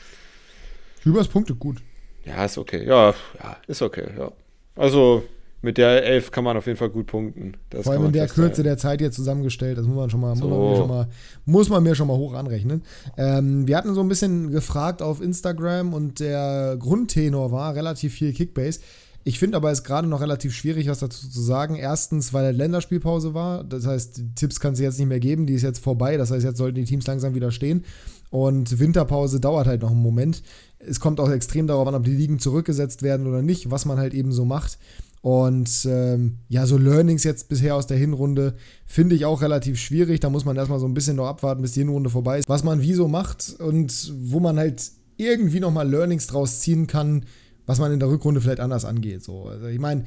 [1.03, 1.83] Hübers Punkte gut.
[2.25, 2.87] Ja, ist okay.
[2.87, 4.33] Ja, ja, ist okay, ja.
[4.75, 5.25] Also,
[5.65, 7.55] mit der 11 kann man auf jeden Fall gut punkten.
[7.71, 10.37] Das Vor allem in der Kürze der Zeit jetzt zusammengestellt, das muss man schon mal,
[10.37, 10.47] so.
[10.47, 11.09] muss, man mir schon mal
[11.45, 12.83] muss man mir schon mal hoch anrechnen.
[13.17, 18.33] Ähm, wir hatten so ein bisschen gefragt auf Instagram und der Grundtenor war relativ viel
[18.33, 18.81] Kickbase.
[19.27, 21.77] Ich finde aber, es gerade noch relativ schwierig, was dazu zu sagen.
[21.77, 23.65] Erstens, weil Länderspielpause war.
[23.65, 25.47] Das heißt, die Tipps kann es jetzt nicht mehr geben.
[25.47, 26.19] Die ist jetzt vorbei.
[26.19, 27.85] Das heißt, jetzt sollten die Teams langsam wieder stehen.
[28.29, 30.43] Und Winterpause dauert halt noch einen Moment.
[30.79, 33.99] Es kommt auch extrem darauf an, ob die Ligen zurückgesetzt werden oder nicht, was man
[33.99, 34.77] halt eben so macht.
[35.25, 40.21] Und ähm, ja, so Learnings jetzt bisher aus der Hinrunde finde ich auch relativ schwierig.
[40.21, 42.49] Da muss man erstmal so ein bisschen noch abwarten, bis die Hinrunde vorbei ist.
[42.51, 47.25] Was man wie so macht und wo man halt irgendwie nochmal Learnings draus ziehen kann,
[47.65, 49.25] was man in der Rückrunde vielleicht anders angeht.
[49.25, 49.45] So.
[49.45, 50.05] Also ich meine,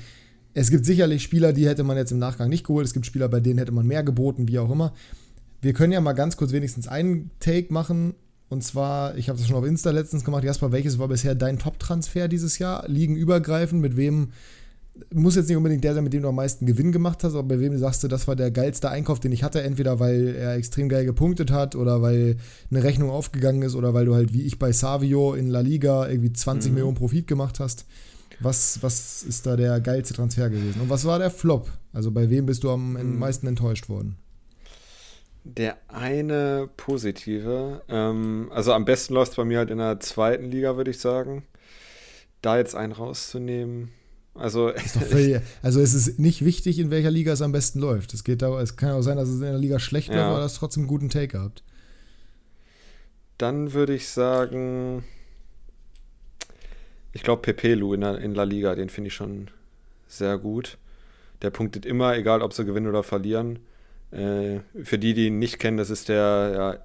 [0.53, 2.85] es gibt sicherlich Spieler, die hätte man jetzt im Nachgang nicht geholt.
[2.85, 4.93] Es gibt Spieler, bei denen hätte man mehr geboten, wie auch immer.
[5.63, 8.13] Wir können ja mal ganz kurz wenigstens einen Take machen.
[8.49, 10.43] Und zwar, ich habe das schon auf Insta letztens gemacht.
[10.43, 12.87] Jasper, welches war bisher dein Top-Transfer dieses Jahr?
[12.87, 14.29] Liegen übergreifend, mit wem
[15.13, 17.43] muss jetzt nicht unbedingt der sein, mit dem du am meisten Gewinn gemacht hast, aber
[17.43, 20.55] bei wem sagst du, das war der geilste Einkauf, den ich hatte, entweder weil er
[20.55, 22.37] extrem geil gepunktet hat oder weil
[22.71, 26.07] eine Rechnung aufgegangen ist oder weil du halt wie ich bei Savio in La Liga
[26.07, 26.75] irgendwie 20 mhm.
[26.75, 27.85] Millionen Profit gemacht hast.
[28.39, 30.81] Was, was ist da der geilste Transfer gewesen?
[30.81, 31.71] Und was war der Flop?
[31.91, 33.17] Also bei wem bist du am mhm.
[33.17, 34.17] meisten enttäuscht worden?
[35.43, 40.51] Der eine positive, ähm, also am besten läuft es bei mir halt in der zweiten
[40.51, 41.43] Liga, würde ich sagen.
[42.41, 43.91] Da jetzt einen rauszunehmen,
[44.37, 48.13] also, völlig, also es ist nicht wichtig, in welcher Liga es am besten läuft.
[48.13, 50.39] Es, geht da, es kann auch sein, dass es in der Liga schlecht läuft, aber
[50.39, 51.63] das trotzdem einen guten Take gehabt.
[53.37, 55.03] Dann würde ich sagen,
[57.13, 59.49] ich glaube Pepelu in, in La Liga, den finde ich schon
[60.07, 60.77] sehr gut.
[61.41, 63.59] Der punktet immer, egal ob sie gewinnen oder verlieren.
[64.11, 66.81] Äh, für die, die ihn nicht kennen, das ist der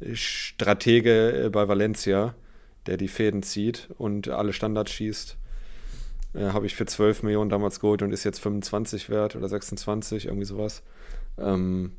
[0.00, 2.34] ja, Stratege bei Valencia,
[2.86, 5.36] der die Fäden zieht und alle Standards schießt.
[6.36, 10.26] Äh, Habe ich für 12 Millionen damals geholt und ist jetzt 25 wert oder 26,
[10.26, 10.82] irgendwie sowas.
[11.38, 11.92] Ähm,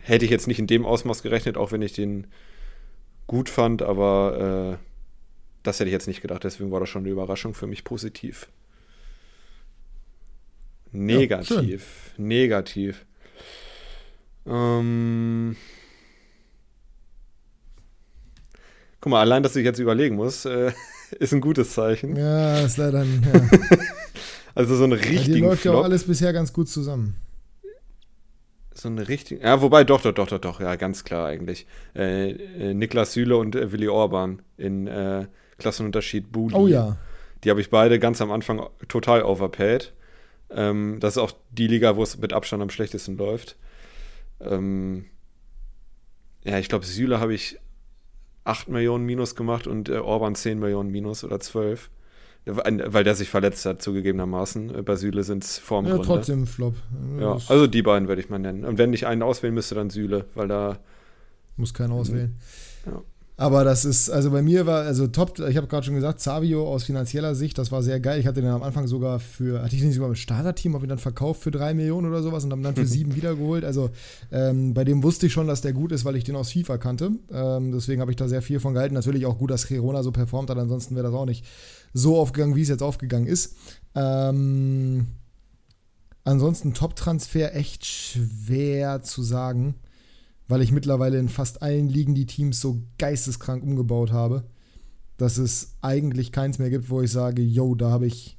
[0.00, 2.26] hätte ich jetzt nicht in dem Ausmaß gerechnet, auch wenn ich den
[3.26, 4.86] gut fand, aber äh,
[5.62, 6.44] das hätte ich jetzt nicht gedacht.
[6.44, 8.48] Deswegen war das schon eine Überraschung für mich positiv.
[10.90, 12.12] Negativ.
[12.18, 13.06] Ja, negativ.
[14.44, 15.56] Ähm,
[19.00, 20.72] guck mal, allein, dass ich jetzt überlegen muss, äh,
[21.18, 22.16] ist ein gutes Zeichen.
[22.16, 23.78] Ja, ist leider ein, ja.
[24.54, 25.84] Also so eine Bei dir richtigen läuft ja auch Flop.
[25.84, 27.14] alles bisher ganz gut zusammen.
[28.74, 29.40] So eine richtige.
[29.42, 31.66] Ja, wobei, doch, doch, doch, doch, doch, ja, ganz klar eigentlich.
[31.94, 35.26] Äh, äh, Niklas Süle und äh, Willi Orban in äh,
[35.58, 36.54] Klassenunterschied Budi.
[36.54, 36.96] Oh ja.
[37.44, 39.92] Die habe ich beide ganz am Anfang total overpaid.
[40.50, 43.56] Ähm, das ist auch die Liga, wo es mit Abstand am schlechtesten läuft.
[44.40, 45.06] Ähm,
[46.44, 47.58] ja, ich glaube, Süle habe ich
[48.44, 51.90] 8 Millionen Minus gemacht und äh, Orban 10 Millionen Minus oder 12.
[52.44, 54.74] Weil der sich verletzt hat, zugegebenermaßen.
[54.74, 56.04] Äh, Bei Süle sind es ja Formgründe.
[56.04, 56.74] trotzdem ein Flop.
[57.20, 58.64] Ja, also die beiden würde ich mal nennen.
[58.64, 60.80] Und wenn ich einen auswählen müsste, dann Süle, weil da.
[61.56, 62.36] muss keiner auswählen.
[62.84, 63.00] Ja.
[63.42, 66.64] Aber das ist, also bei mir war, also top, ich habe gerade schon gesagt, Savio
[66.64, 68.20] aus finanzieller Sicht, das war sehr geil.
[68.20, 70.86] Ich hatte den am Anfang sogar für, hatte ich den nicht sogar im Starterteam, habe
[70.86, 73.64] ihn dann verkauft für drei Millionen oder sowas und haben dann für sieben wiedergeholt.
[73.64, 73.90] Also
[74.30, 76.78] ähm, bei dem wusste ich schon, dass der gut ist, weil ich den aus FIFA
[76.78, 77.10] kannte.
[77.32, 78.94] Ähm, deswegen habe ich da sehr viel von gehalten.
[78.94, 81.44] Natürlich auch gut, dass Girona so performt hat, ansonsten wäre das auch nicht
[81.92, 83.56] so aufgegangen, wie es jetzt aufgegangen ist.
[83.96, 85.08] Ähm,
[86.22, 89.74] ansonsten Top-Transfer echt schwer zu sagen
[90.52, 94.44] weil ich mittlerweile in fast allen Ligen die Teams so geisteskrank umgebaut habe,
[95.16, 98.36] dass es eigentlich keins mehr gibt, wo ich sage, yo, da habe ich,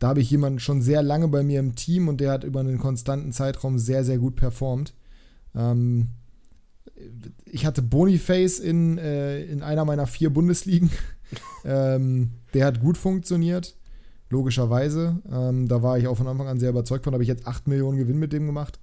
[0.00, 2.58] da habe ich jemanden schon sehr lange bei mir im Team und der hat über
[2.58, 4.94] einen konstanten Zeitraum sehr, sehr gut performt.
[5.54, 6.08] Ähm,
[7.44, 10.90] ich hatte Boniface in, äh, in einer meiner vier Bundesligen.
[11.64, 13.76] ähm, der hat gut funktioniert,
[14.28, 15.22] logischerweise.
[15.30, 17.12] Ähm, da war ich auch von Anfang an sehr überzeugt von.
[17.12, 18.80] Da habe ich jetzt 8 Millionen Gewinn mit dem gemacht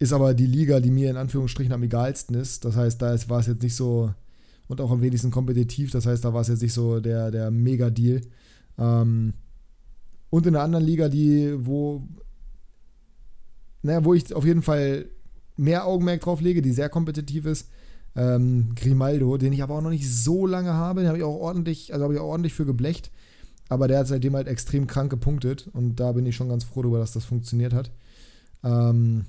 [0.00, 2.64] ist aber die Liga, die mir in Anführungsstrichen am egalsten ist.
[2.64, 4.12] Das heißt, da war es jetzt nicht so
[4.66, 5.90] und auch am wenigsten kompetitiv.
[5.90, 8.22] Das heißt, da war es jetzt nicht so der, der Mega-Deal.
[8.78, 9.34] Ähm,
[10.30, 12.02] und in einer anderen Liga, die, wo,
[13.82, 15.06] naja, wo ich auf jeden Fall
[15.56, 17.68] mehr Augenmerk drauf lege, die sehr kompetitiv ist,
[18.16, 21.38] ähm, Grimaldo, den ich aber auch noch nicht so lange habe, den habe ich auch
[21.38, 23.10] ordentlich, also habe ich auch ordentlich für geblecht.
[23.68, 26.82] Aber der hat seitdem halt extrem krank gepunktet und da bin ich schon ganz froh
[26.82, 27.90] darüber, dass das funktioniert hat.
[28.64, 29.26] Ähm,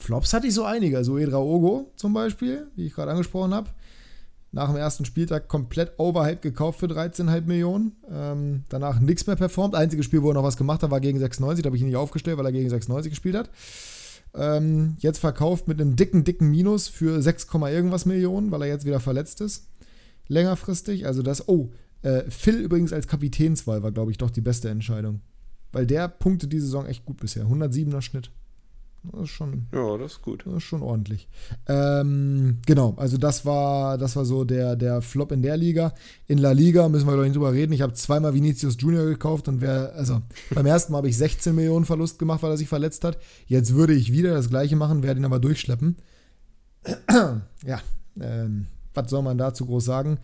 [0.00, 0.96] Flops hatte ich so einige.
[0.96, 3.70] Also Edra Ogo zum Beispiel, wie ich gerade angesprochen habe.
[4.52, 7.92] Nach dem ersten Spieltag komplett overhyped gekauft für 13,5 Millionen.
[8.10, 9.76] Ähm, danach nichts mehr performt.
[9.76, 11.62] Einziges Spiel, wo er noch was gemacht hat, war gegen 96.
[11.62, 13.50] Da habe ich ihn nicht aufgestellt, weil er gegen 96 gespielt hat.
[14.34, 18.86] Ähm, jetzt verkauft mit einem dicken, dicken Minus für 6, irgendwas Millionen, weil er jetzt
[18.86, 19.68] wieder verletzt ist.
[20.26, 21.06] Längerfristig.
[21.06, 21.48] Also das.
[21.48, 21.70] Oh,
[22.02, 25.20] äh, Phil übrigens als Kapitänswahl war, glaube ich, doch die beste Entscheidung.
[25.72, 27.44] Weil der punktet die Saison echt gut bisher.
[27.44, 28.32] 107er Schnitt.
[29.02, 30.44] Das ist schon, Ja, das ist gut.
[30.44, 31.26] das ist schon ordentlich.
[31.66, 35.94] Ähm, genau, also das war, das war so der, der Flop in der Liga.
[36.26, 37.72] In La Liga müssen wir, ich, nicht drüber reden.
[37.72, 40.20] Ich habe zweimal Vinicius Junior gekauft und wer, also
[40.54, 43.18] beim ersten Mal habe ich 16 Millionen Verlust gemacht, weil er sich verletzt hat.
[43.46, 45.96] Jetzt würde ich wieder das gleiche machen, werde ihn aber durchschleppen.
[47.64, 47.80] ja,
[48.20, 50.18] ähm, was soll man dazu groß sagen?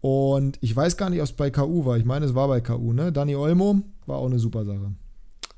[0.00, 1.96] Und ich weiß gar nicht, ob es bei KU war.
[1.96, 3.12] Ich meine, es war bei KU, ne?
[3.12, 4.92] Dani Olmo war auch eine super Sache.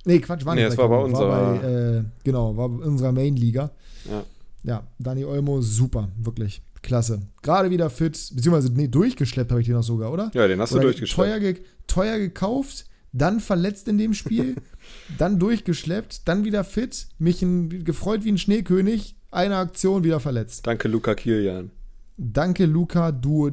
[0.09, 1.67] Nee, Quatsch, war Nee, nicht es war bei unserer- bei,
[1.99, 3.71] äh, genau, war bei unserer Main-Liga.
[4.11, 4.25] Ja.
[4.65, 6.63] Ja, Dani Olmo, super, wirklich.
[6.83, 7.21] Klasse.
[7.43, 10.31] Gerade wieder fit, beziehungsweise, nee, durchgeschleppt habe ich den noch sogar, oder?
[10.35, 11.15] Ja, den hast du Oder durchgeschleppt.
[11.31, 11.57] Teuer, ge
[11.87, 14.57] teuer gekauft, dann verletzt in dem Spiel,
[15.19, 20.67] dann durchgeschleppt, dann wieder fit, mich ein, gefreut wie ein Schneekönig, eine Aktion wieder verletzt.
[20.67, 21.71] Danke, Luca Kilian.
[22.17, 23.49] Danke, Luca, du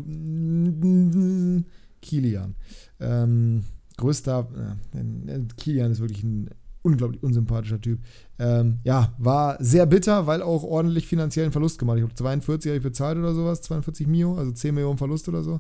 [2.02, 2.56] Kilian.
[3.00, 3.64] Ähm,
[3.98, 4.48] größter,
[4.96, 6.50] äh, Kilian ist wirklich ein
[6.82, 8.00] unglaublich unsympathischer Typ.
[8.38, 11.98] Ähm, ja, war sehr bitter, weil auch ordentlich finanziellen Verlust gemacht.
[11.98, 15.44] Ich glaube, 42 habe ich bezahlt oder sowas, 42 Mio, also 10 Millionen Verlust oder
[15.44, 15.60] so.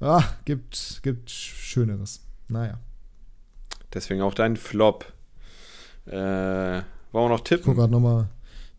[0.00, 2.20] Ah, gibt, gibt Schöneres.
[2.48, 2.78] Naja.
[3.92, 5.04] Deswegen auch dein Flop.
[6.06, 7.74] Äh, wollen wir noch Ich gucke tippen?
[7.74, 8.28] gerade nochmal.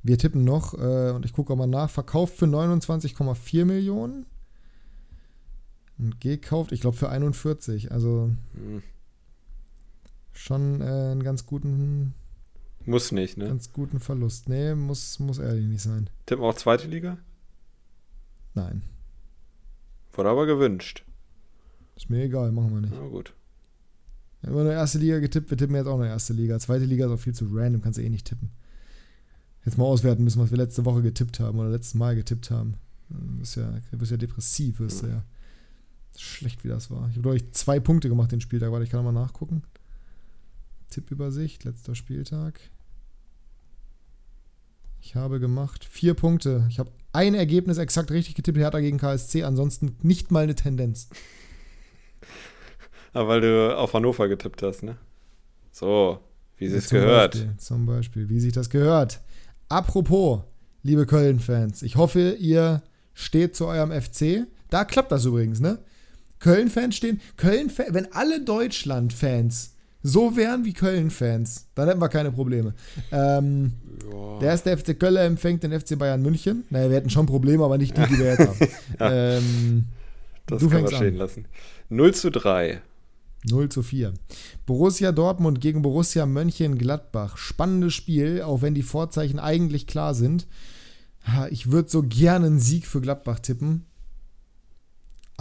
[0.04, 1.89] Wir tippen noch äh, und ich gucke mal nach.
[1.89, 4.26] Verkauft für 29,4 Millionen.
[5.98, 7.92] Und gekauft, ich glaube, für 41.
[7.92, 8.82] Also Hm,
[10.34, 12.14] schon äh, einen ganz guten,
[12.86, 13.48] Muss nicht, ne?
[13.48, 14.50] ganz guten Verlust.
[14.50, 16.10] Nee, muss, muss ehrlich nicht sein.
[16.26, 17.18] Tippen wir auch zweite Liga?
[18.54, 18.82] Nein.
[20.14, 21.06] Wurde aber gewünscht.
[21.96, 22.94] Ist mir egal, machen wir nicht.
[22.94, 23.34] Na gut.
[24.42, 26.58] Wir haben nur erste Liga getippt, wir tippen jetzt auch noch erste Liga.
[26.58, 28.50] Zweite Liga ist auch viel zu random, kannst du eh nicht tippen.
[29.64, 32.76] Jetzt mal auswerten müssen, was wir letzte Woche getippt haben oder letztes Mal getippt haben.
[33.10, 35.24] Du bist ja, du bist ja depressiv, wirst du ja.
[36.18, 37.07] Schlecht, wie das war.
[37.09, 38.72] Ich habe, glaube ich, zwei Punkte gemacht den Spieltag.
[38.72, 39.64] Warte, ich kann mal nachgucken.
[40.89, 42.59] Tippübersicht, letzter Spieltag.
[45.01, 46.66] Ich habe gemacht vier Punkte.
[46.70, 51.09] Ich habe ein Ergebnis exakt richtig getippt, Hertha gegen KSC, ansonsten nicht mal eine Tendenz.
[53.14, 54.97] Aber weil du auf Hannover getippt hast, ne?
[55.72, 56.20] So,
[56.57, 57.34] wie es Zum gehört.
[57.34, 59.22] Beispiel, zum Beispiel, wie sich das gehört.
[59.68, 60.41] Apropos,
[60.84, 62.84] liebe Köln-Fans, ich hoffe, ihr
[63.14, 64.47] steht zu eurem FC.
[64.70, 65.80] Da klappt das übrigens, ne?
[66.42, 67.22] Köln-Fans stehen.
[67.38, 72.74] Köln wenn alle Deutschland-Fans so wären wie Köln-Fans, dann hätten wir keine Probleme.
[73.12, 73.74] Ähm,
[74.42, 76.66] der erste FC Köln empfängt den FC Bayern München.
[76.72, 78.58] Naja, wir hätten schon Probleme, aber nicht die, die wir jetzt haben.
[79.00, 79.86] ähm,
[80.48, 81.20] Das Du kann fängst man stehen an.
[81.20, 81.46] lassen.
[81.89, 82.82] 0 zu 3.
[83.50, 84.14] 0 zu 4.
[84.66, 87.38] Borussia Dortmund gegen Borussia Mönchengladbach.
[87.38, 90.48] Spannendes Spiel, auch wenn die Vorzeichen eigentlich klar sind.
[91.52, 93.86] Ich würde so gerne einen Sieg für Gladbach tippen.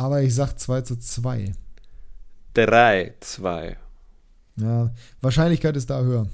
[0.00, 1.52] Aber ich sag 2 zu 2.
[2.54, 3.76] 3 2.
[4.56, 4.90] Ja,
[5.20, 6.26] Wahrscheinlichkeit ist da höher.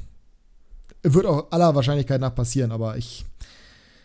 [1.02, 3.24] Wird auch aller Wahrscheinlichkeit nach passieren, aber ich.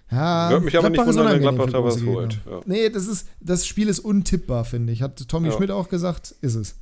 [0.10, 2.32] Ja, Würde mich aber nicht Gladbach wundern, wenn Gladbach da was holt.
[2.44, 2.52] Gegner.
[2.58, 2.62] Ja.
[2.66, 5.04] Nee, das, ist, das Spiel ist untippbar, finde ich.
[5.04, 5.54] Hat Tommy Ja.
[5.56, 6.76] Schmidt auch gesagt, ist es.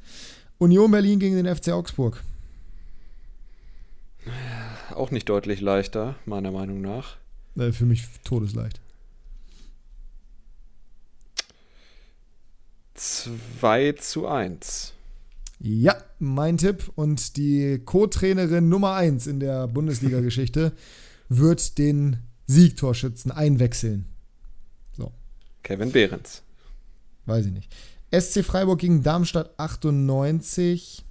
[0.57, 2.23] Union Berlin gegen den FC Augsburg.
[4.95, 7.17] Auch nicht deutlich leichter, meiner Meinung nach.
[7.57, 8.79] Äh, für mich todesleicht.
[12.99, 14.93] 2 zu 1.
[15.59, 20.73] Ja, mein Tipp und die Co-Trainerin Nummer 1 in der Bundesliga-Geschichte
[21.29, 24.05] wird den Siegtorschützen einwechseln.
[25.63, 26.41] Kevin Behrens.
[27.25, 27.71] Weiß ich nicht.
[28.11, 31.05] SC Freiburg gegen Darmstadt 98.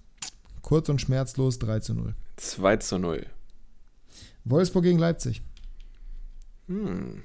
[0.63, 2.15] Kurz und schmerzlos 3 zu 0.
[2.37, 3.27] 2 zu 0.
[4.45, 5.43] Wolfsburg gegen Leipzig.
[6.67, 7.23] Hm.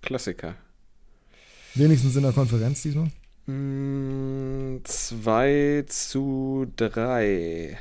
[0.00, 0.54] Klassiker.
[1.74, 3.10] Wenigstens in der Konferenz diesmal.
[3.46, 4.84] 2
[5.88, 7.78] zu 3.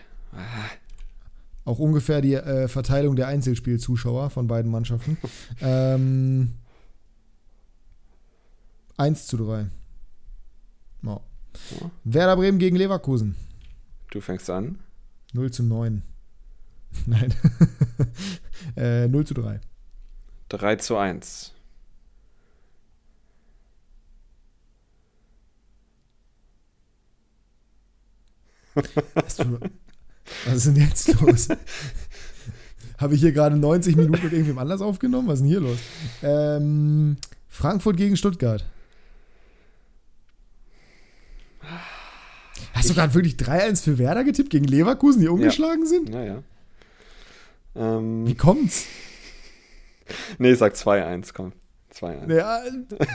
[1.65, 5.17] Auch ungefähr die äh, Verteilung der Einzelspielzuschauer von beiden Mannschaften.
[5.61, 6.53] ähm,
[8.97, 9.67] 1 zu 3.
[11.03, 11.11] Ja.
[11.11, 11.91] Ja.
[12.05, 13.35] Werder Bremen gegen Leverkusen.
[14.09, 14.79] Du fängst an.
[15.33, 16.01] 0 zu 9.
[17.05, 17.33] Nein.
[18.75, 19.59] äh, 0 zu 3.
[20.49, 21.53] 3 zu 1.
[28.73, 31.47] Was ist denn jetzt los?
[32.97, 35.27] Habe ich hier gerade 90 Minuten mit irgendwem anders aufgenommen?
[35.27, 35.77] Was ist denn hier los?
[36.23, 37.17] Ähm,
[37.49, 38.63] Frankfurt gegen Stuttgart.
[42.73, 46.09] Hast du gerade wirklich 3-1 für Werder getippt gegen Leverkusen, die ungeschlagen sind?
[46.09, 46.41] Naja.
[47.75, 48.85] Ähm, Wie kommt's?
[50.37, 51.53] nee, sag 2-1, komm.
[51.93, 52.33] 2-1.
[52.33, 52.61] Ja,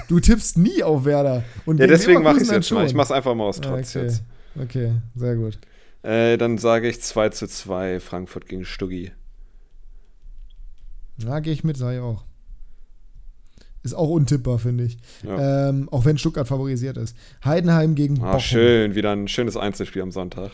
[0.09, 1.43] du tippst nie auf Werder.
[1.65, 2.79] Und Ja, deswegen mache ich es jetzt mal.
[2.79, 2.97] dann Ich schon.
[2.97, 4.05] mache es einfach mal aus Ah, Trotz okay.
[4.07, 4.23] jetzt.
[4.61, 5.59] Okay, sehr gut.
[6.03, 9.13] Äh, dann sage ich 2 zu 2 Frankfurt gegen Stuggi.
[11.19, 12.25] Ja, gehe ich mit, sage ich auch.
[13.83, 14.99] Ist auch untippbar, finde ich.
[15.23, 15.69] Ja.
[15.69, 17.17] Ähm, auch wenn Stuttgart favorisiert ist.
[17.45, 18.41] Heidenheim gegen Ah, Bochum.
[18.41, 20.53] schön, wieder ein schönes Einzelspiel am Sonntag.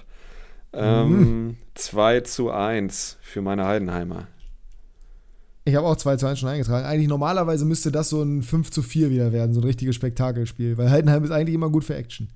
[0.75, 4.29] Ähm, 2 zu 1 für meine Heidenheimer.
[5.65, 6.85] Ich habe auch 2 zu 1 schon eingetragen.
[6.87, 10.77] Eigentlich normalerweise müsste das so ein 5 zu 4 wieder werden, so ein richtiges Spektakelspiel,
[10.77, 12.29] weil Heidenheim ist eigentlich immer gut für Action.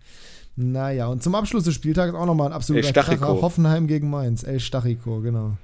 [0.57, 2.91] Naja, und zum Abschluss des Spieltags auch nochmal ein absoluter.
[2.93, 3.29] Kracher.
[3.29, 4.43] Hoffenheim gegen Mainz.
[4.43, 5.59] El Stachico, genau.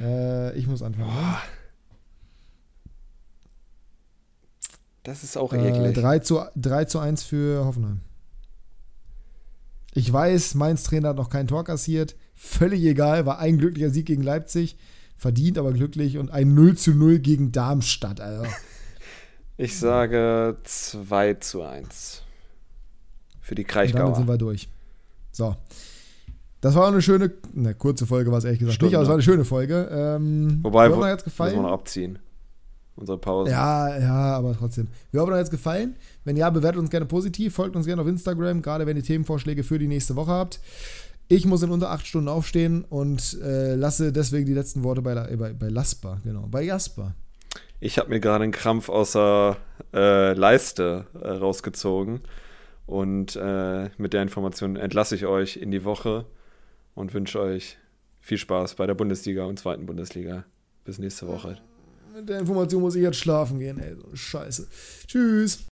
[0.00, 1.08] Äh, ich muss anfangen.
[1.14, 1.36] ne?
[5.02, 5.94] Das ist auch Äh, eklig.
[5.94, 8.00] 3, zu, 3 zu 1 für Hoffenheim.
[9.94, 12.14] Ich weiß, Mainz Trainer hat noch kein Tor kassiert.
[12.34, 14.76] Völlig egal, war ein glücklicher Sieg gegen Leipzig.
[15.16, 16.18] Verdient, aber glücklich.
[16.18, 18.20] Und ein 0 zu 0 gegen Darmstadt.
[18.20, 18.44] Also.
[19.56, 22.21] Ich sage 2 zu 1
[23.52, 24.28] für die Und damit sind Kraichgauer.
[24.28, 24.68] wir durch.
[25.30, 25.54] So.
[26.62, 28.90] Das war eine schöne, eine kurze Folge war es ehrlich gesagt Stunde.
[28.90, 29.88] nicht, aber es war eine schöne Folge.
[29.90, 31.66] Ähm, Wobei, wir wo, jetzt muss man noch gefallen.
[31.66, 32.18] abziehen.
[32.96, 33.50] Unsere Pause.
[33.50, 34.88] Ja, ja, aber trotzdem.
[35.10, 35.96] Wir hoffen, euch jetzt gefallen.
[36.24, 39.64] Wenn ja, bewertet uns gerne positiv, folgt uns gerne auf Instagram, gerade wenn ihr Themenvorschläge
[39.64, 40.60] für die nächste Woche habt.
[41.28, 45.12] Ich muss in unter acht Stunden aufstehen und äh, lasse deswegen die letzten Worte bei,
[45.14, 47.14] äh, bei, bei Lasper, genau, bei Jasper.
[47.80, 49.56] Ich habe mir gerade einen Krampf aus der
[49.92, 52.20] äh, Leiste äh, rausgezogen.
[52.86, 56.26] Und äh, mit der Information entlasse ich euch in die Woche
[56.94, 57.78] und wünsche euch
[58.20, 60.44] viel Spaß bei der Bundesliga und zweiten Bundesliga.
[60.84, 61.58] Bis nächste Woche.
[62.14, 64.68] Mit der Information muss ich jetzt schlafen gehen, ey, so Scheiße.
[65.06, 65.64] Tschüss.